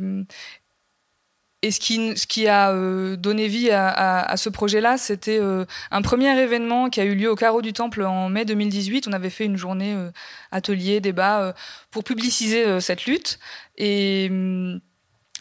[1.61, 6.37] et ce qui, ce a euh, donné vie à, ce projet-là, c'était euh, un premier
[6.39, 9.07] événement qui a eu lieu au Carreau du Temple en mai 2018.
[9.09, 10.09] On avait fait une journée euh,
[10.51, 11.53] atelier, débat
[11.91, 13.39] pour publiciser cette lutte.
[13.79, 14.79] Hum,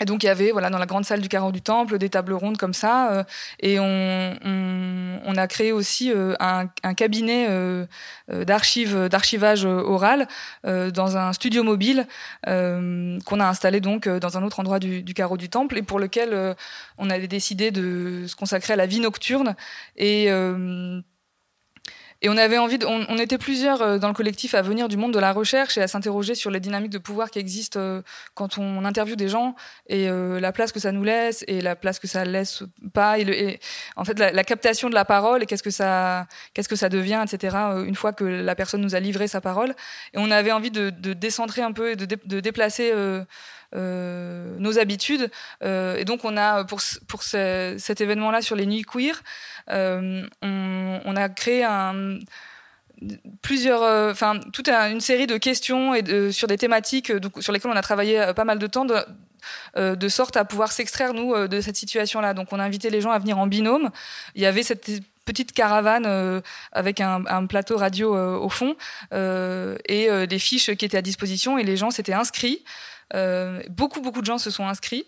[0.00, 2.08] et donc il y avait voilà dans la grande salle du Carreau du Temple des
[2.08, 3.12] tables rondes comme ça.
[3.12, 3.24] euh,
[3.60, 7.86] et on, a créé aussi euh, un, cabinet euh,
[8.28, 10.26] d'archives, d'archivage oral
[10.64, 12.06] dans un studio mobile
[12.44, 16.00] qu'on a installé donc dans un autre endroit du, du Carreau du Temple et pour
[16.00, 16.56] lequel
[16.98, 19.54] on avait décidé de se consacrer à la vie nocturne
[19.96, 20.28] et
[22.20, 24.88] et on avait envie, de, on, on était plusieurs euh, dans le collectif à venir
[24.88, 27.78] du monde de la recherche et à s'interroger sur les dynamiques de pouvoir qui existent
[27.78, 28.02] euh,
[28.34, 29.54] quand on interviewe des gens
[29.88, 32.62] et euh, la place que ça nous laisse et la place que ça laisse
[32.92, 33.60] pas et, le, et
[33.96, 36.88] en fait la, la captation de la parole et qu'est-ce que ça, qu'est-ce que ça
[36.88, 37.56] devient, etc.
[37.86, 39.70] Une fois que la personne nous a livré sa parole
[40.14, 42.90] et on avait envie de, de décentrer un peu et de, dé- de déplacer.
[42.92, 43.22] euh,
[43.74, 45.30] euh, nos habitudes
[45.62, 49.22] Euh, et donc on a pour pour ce- cet événement-là sur les nuits queer,
[50.42, 51.64] on, on a créé
[53.82, 54.14] euh,
[54.52, 55.94] toute un- une série de questions
[56.32, 58.84] sur des thématiques euh, donc, sur lesquelles on a travaillé euh, pas mal de temps,
[58.84, 58.96] de,
[59.76, 62.34] euh, sorte à pouvoir s'extraire nous euh, de cette situation-là.
[62.34, 63.90] Donc on a invité les gens à venir en binôme.
[64.34, 64.90] Il y avait cette
[65.24, 66.40] petite caravane euh,
[66.72, 68.76] avec un, plateau radio euh, au fond
[69.12, 72.64] euh, et euh, des fiches qui étaient à disposition et les gens s'étaient inscrits.
[73.14, 75.06] Euh, beaucoup beaucoup de gens se sont inscrits.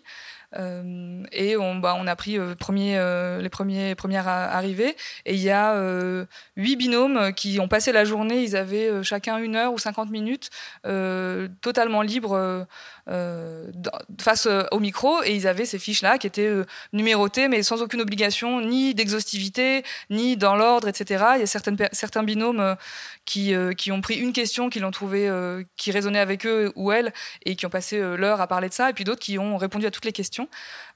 [0.57, 4.95] Euh, et on, bah, on a pris euh, euh, les premiers, premières arrivées.
[5.25, 5.75] Et il y a
[6.55, 8.43] huit binômes qui ont passé la journée.
[8.43, 10.49] Ils avaient chacun une heure ou 50 minutes
[11.61, 12.67] totalement libres
[14.19, 15.23] face au micro.
[15.23, 16.51] Et ils avaient ces fiches-là qui étaient
[16.93, 21.25] numérotées, mais sans aucune obligation, ni d'exhaustivité, ni dans l'ordre, etc.
[21.35, 22.75] Il y a certains binômes
[23.25, 23.53] qui,
[23.91, 25.29] ont pris une question, qui l'ont trouvée,
[25.77, 27.13] qui résonnait avec eux ou elles,
[27.45, 29.85] et qui ont passé l'heure à parler de ça, et puis d'autres qui ont répondu
[29.85, 30.40] à toutes les questions.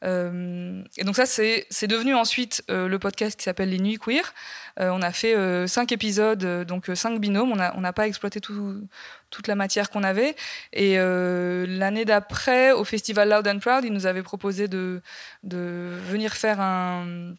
[0.03, 4.33] Euh, et donc ça, c'est devenu ensuite euh, le podcast qui s'appelle Les Nuits Queer.
[4.79, 5.35] Euh, on a fait
[5.67, 7.51] cinq épisodes, donc cinq binômes.
[7.51, 8.81] On n'a pas exploité tout,
[9.29, 10.35] toute la matière qu'on avait.
[10.73, 15.01] Et l'année d'après, au festival Loud and Proud, ils nous avaient proposé de,
[15.43, 17.35] venir faire un,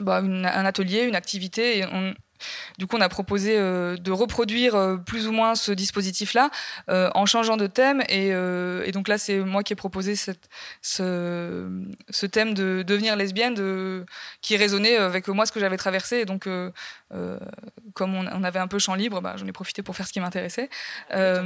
[0.00, 1.84] bah, un atelier, une activité.
[2.78, 6.50] Du coup, on a proposé euh, de reproduire euh, plus ou moins ce dispositif-là
[6.88, 8.02] euh, en changeant de thème.
[8.08, 10.48] Et, et donc là, c'est moi qui ai proposé cette,
[10.82, 11.68] ce,
[12.10, 14.04] ce thème de devenir lesbienne, de,
[14.42, 16.18] qui résonnait avec moi ce que j'avais traversé.
[16.18, 16.46] Et donc,
[17.14, 17.38] euh,
[17.94, 20.12] comme on, on avait un peu champ libre, bah, j'en ai profité pour faire ce
[20.12, 20.68] qui m'intéressait.
[21.14, 21.44] Euh,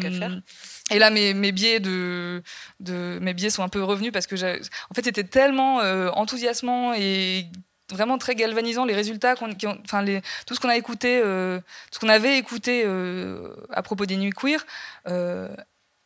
[0.91, 2.43] et là, mes, mes biais de,
[2.81, 6.95] de mes biais sont un peu revenus parce que en fait, c'était tellement euh, enthousiasmant
[6.95, 7.47] et
[7.93, 10.05] vraiment très galvanisant les résultats enfin
[10.47, 14.31] tout ce qu'on a écouté, euh, ce qu'on avait écouté euh, à propos des nuits
[14.31, 14.65] queer.
[15.09, 15.49] euh,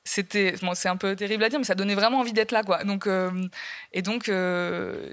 [0.09, 2.63] c'était bon, c'est un peu terrible à dire mais ça donnait vraiment envie d'être là
[2.63, 3.09] quoi donc
[3.93, 4.31] et donc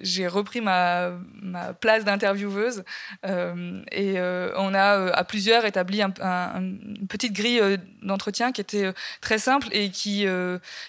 [0.03, 2.83] j'ai repris ma, ma place d'intervieweuse
[3.23, 7.59] et on a à plusieurs établi un- un- une petite grille
[8.03, 10.27] d'entretien qui était très simple et qui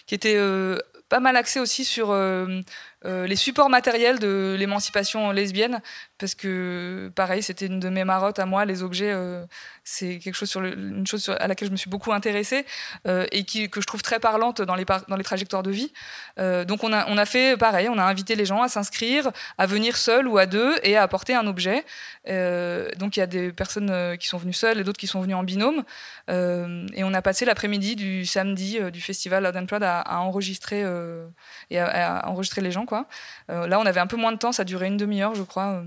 [0.06, 0.38] qui était
[1.08, 2.08] pas mal axée aussi sur
[3.06, 5.82] euh, les supports matériels de l'émancipation lesbienne
[6.18, 9.44] parce que pareil c'était une de mes marottes à moi les objets euh,
[9.84, 12.64] c'est quelque chose une chose à laquelle je me suis beaucoup intéressée
[13.06, 15.92] euh, et qui, que je trouve très parlante dans les, dans les trajectoires de vie.
[16.38, 19.30] Euh, donc on a, on a fait pareil, on a invité les gens à s'inscrire,
[19.58, 21.84] à venir seuls ou à deux et à apporter un objet.
[22.28, 25.20] Euh, donc il y a des personnes qui sont venues seules et d'autres qui sont
[25.20, 25.84] venues en binôme.
[26.28, 30.82] Et on a passé l'après-midi du samedi du festival Loud and Proud à, enregistrer
[31.70, 33.06] et à, enregistrer les gens quoi.
[33.48, 35.84] Là on avait un peu moins de temps, ça durait une demi-heure je crois.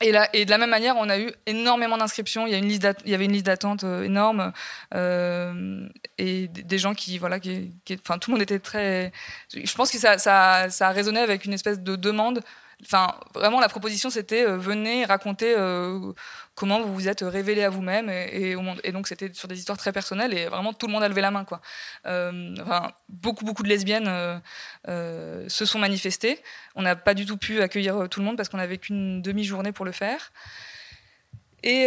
[0.00, 2.46] Et, là, et de la même manière, on a eu énormément d'inscriptions.
[2.46, 4.52] Il y, a une liste avait une liste d'attente euh, énorme
[4.94, 5.88] euh,
[6.18, 9.12] et des gens qui, voilà, qui, qui- enfin, tout le monde était très.
[9.52, 12.42] Je pense que ça, ça, ça a résonné avec une espèce de demande.
[12.82, 16.12] Enfin, vraiment, la proposition, c'était euh, venez raconter euh,
[16.54, 18.80] comment vous vous êtes révélé à vous-même et, au monde.
[18.84, 21.20] Et donc, c'était sur des histoires très personnelles et vraiment tout le monde a levé
[21.20, 21.44] la main.
[22.06, 22.54] Euh,
[23.08, 24.40] beaucoup, beaucoup de lesbiennes
[24.86, 26.40] se sont manifestées.
[26.76, 29.72] On n'a pas du tout pu accueillir tout le monde parce qu'on n'avait qu'une demi-journée
[29.72, 30.32] pour le faire.
[31.64, 31.86] Et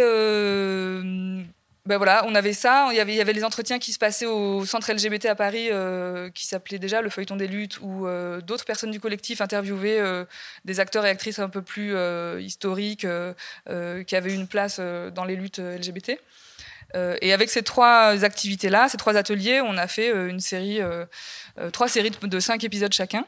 [1.84, 2.88] ben voilà, on avait ça.
[2.92, 5.68] Il y avait, y avait les entretiens qui se passaient au centre LGBT à Paris,
[5.72, 9.98] euh, qui s'appelait déjà le feuilleton des luttes, où euh, d'autres personnes du collectif interviewaient
[9.98, 10.24] euh,
[10.64, 13.34] des acteurs et actrices un peu plus euh, historiques, euh,
[13.68, 16.20] euh, qui avaient une place dans les luttes LGBT.
[17.22, 20.78] Et avec ces trois activités-là, ces trois ateliers, on a fait une série,
[21.72, 23.24] trois séries de cinq épisodes chacun.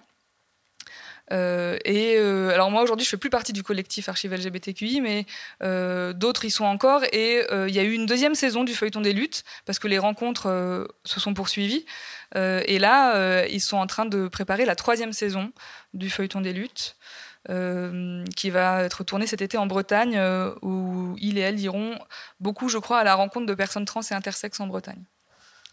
[1.33, 5.25] Euh, et euh, alors moi aujourd'hui je fais plus partie du collectif Archive LGBTQI mais
[5.63, 7.03] euh, d'autres y sont encore.
[7.13, 9.99] Et il y a eu une deuxième saison du feuilleton des luttes parce que les
[9.99, 11.87] rencontres se sont poursuivies.
[12.35, 15.53] Et là ils sont en train de préparer la troisième saison
[15.93, 16.97] du feuilleton des luttes
[18.37, 20.19] qui va être tournée cet été en Bretagne
[20.63, 21.99] où ils et elles iront
[22.41, 25.05] beaucoup je crois à la rencontre de personnes trans et intersexes en Bretagne.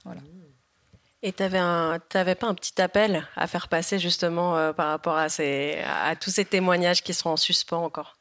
[0.06, 0.22] Voilà
[1.24, 5.30] Et tu n'avais pas un petit appel à faire passer justement euh, par rapport à,
[5.30, 8.21] ces, à tous ces témoignages qui sont en suspens encore?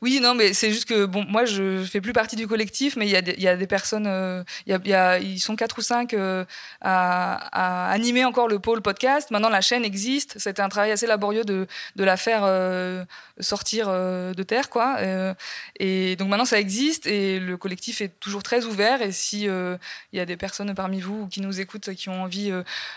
[0.00, 3.06] Oui, non, mais c'est juste que bon, moi, je fais plus partie du collectif, mais
[3.06, 5.78] il y a des, il y a des personnes, euh, y a, ils sont quatre
[5.78, 6.44] ou cinq euh,
[6.80, 9.30] à, animer encore le pôle podcast.
[9.30, 10.38] Maintenant, la chaîne existe.
[10.38, 13.04] C'était un travail assez laborieux de, de la faire euh,
[13.40, 14.98] sortir euh, de terre, quoi.
[15.78, 19.02] Et donc maintenant, ça existe et le collectif est toujours très ouvert.
[19.02, 19.78] Et si il
[20.12, 22.52] y a des personnes parmi vous qui nous écoutent, qui ont envie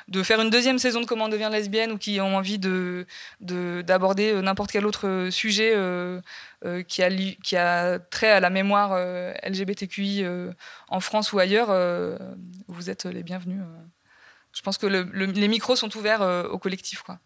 [0.07, 3.05] de faire une deuxième saison de Comment on devient lesbienne ou qui ont envie de
[3.41, 5.73] de- d'aborder n'importe quel autre sujet
[6.65, 10.51] euh, qui, a li- qui a trait à la mémoire euh, LGBTQI euh,
[10.89, 12.17] en France ou ailleurs, euh,
[12.67, 13.61] vous êtes les bienvenus.
[13.61, 13.83] euh.
[14.53, 17.01] Je pense que le- le- les micros sont ouverts euh, au collectif.
[17.03, 17.19] Quoi.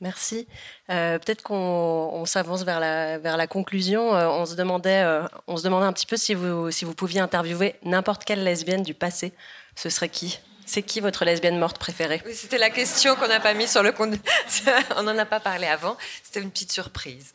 [0.00, 0.46] Merci.
[0.90, 4.14] Euh, Peut-être qu'on on s'avance vers la, vers la conclusion.
[4.14, 6.94] Euh, on, se demandait, euh, on se demandait un petit peu si vous, si vous
[6.94, 9.32] pouviez interviewer n'importe quelle lesbienne du passé.
[9.74, 10.38] Ce serait qui?
[10.66, 12.20] C'est qui votre lesbienne morte préférée?
[12.26, 14.14] Oui, c'était la question qu'on n'a pas mis sur le compte.
[14.96, 15.96] On n'en a pas parlé avant.
[16.24, 17.34] C'était une petite surprise.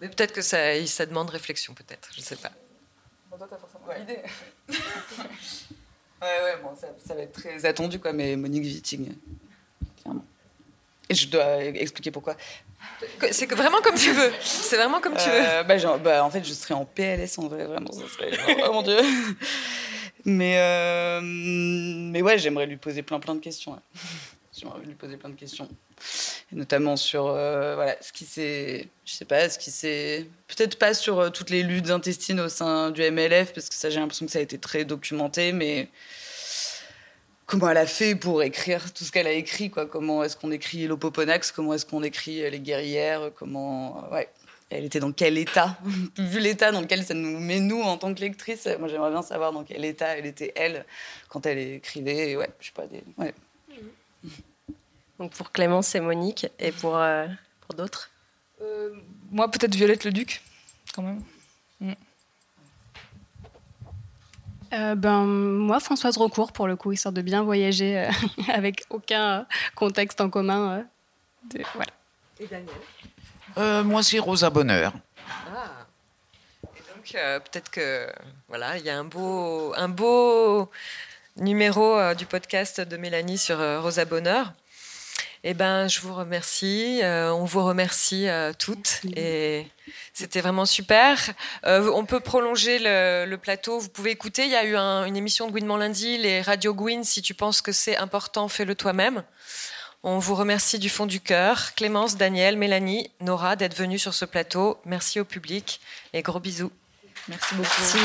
[0.00, 2.08] Mais peut-être que ça, ça demande réflexion, peut-être.
[2.14, 2.50] Je ne sais pas.
[3.30, 4.22] toi, t'as forcément l'idée.
[6.22, 9.12] Ouais, ouais, bon, ça, ça va être très attendu, quoi, mais Monique Wittig,
[10.02, 10.24] clairement.
[11.10, 12.36] Et je dois expliquer pourquoi.
[13.30, 14.32] C'est vraiment comme tu veux.
[14.40, 15.36] C'est vraiment comme tu veux.
[15.46, 17.92] Euh, bah, genre, bah, en fait, je serais en PLS en vrai, vraiment.
[17.92, 18.30] Ça serait,
[18.66, 18.98] oh mon dieu.
[20.24, 23.74] Mais, euh, mais ouais, j'aimerais lui poser plein plein de questions.
[23.74, 23.78] ouais.
[24.58, 25.68] J'aimerais lui poser plein de questions.
[26.50, 28.88] Notamment sur euh, voilà, ce qui s'est.
[29.04, 30.26] Je sais pas, ce qui s'est.
[30.48, 33.90] Peut-être pas sur euh, toutes les luttes intestines au sein du MLF, parce que ça,
[33.90, 35.88] j'ai l'impression que ça a été très documenté, mais
[37.44, 39.84] comment elle a fait pour écrire tout ce qu'elle a écrit, quoi?
[39.84, 44.08] Comment est-ce qu'on écrit l'Opoponax, comment est-ce qu'on écrit les guerrières, comment.
[44.10, 44.28] Ouais.
[44.70, 45.78] Elle était dans quel état?
[46.16, 49.22] Vu l'état dans lequel ça nous met, nous, en tant que lectrice, moi j'aimerais bien
[49.22, 50.86] savoir dans quel état elle était, elle,
[51.28, 52.36] quand elle écrivait.
[52.36, 53.04] Ouais, je sais pas, des...
[53.18, 53.34] ouais.
[55.18, 56.46] Donc pour Clémence, c'est Monique.
[56.58, 57.26] Et pour, euh,
[57.60, 58.10] pour d'autres
[58.62, 58.90] Euh,
[59.30, 60.42] moi, peut-être Violette le Duc,
[60.94, 61.22] quand même.
[61.80, 61.92] Mm.
[64.72, 68.10] Euh, ben, moi, Françoise Recourt, pour le coup, histoire de bien voyager euh,
[68.52, 70.78] avec aucun contexte en commun.
[70.78, 70.82] euh,
[71.58, 71.92] de- voilà.
[72.40, 72.74] Et Daniel?
[73.58, 74.92] Euh, moi, c'est Rosa Bonheur.
[75.54, 75.86] Ah.
[76.74, 78.10] Et donc, euh, peut-être que
[78.48, 80.70] voilà, il y a un beau, un beau
[81.36, 84.52] numéro euh, du podcast de Mélanie sur euh, Rosa Bonheur.
[85.44, 87.00] Eh ben, je vous remercie.
[87.04, 89.00] euh, on vous remercie euh, toutes.
[89.14, 89.68] Et
[90.12, 91.18] c'était vraiment super.
[91.66, 93.78] Euh, on peut prolonger le, le plateau.
[93.78, 94.44] Vous pouvez écouter.
[94.44, 97.04] Il y a eu un- une émission de Gouinement lundi, les Radio Gouin.
[97.04, 99.22] Si tu penses que c'est important, fais-le toi-même.
[100.02, 101.74] On vous remercie du fond du cœur.
[101.74, 104.78] Clémence, Daniel, Mélanie, Nora d'être venus sur ce plateau.
[104.84, 105.80] Merci au public
[106.12, 106.72] et gros bisous.
[107.28, 107.70] Merci beaucoup.
[107.78, 107.98] Merci.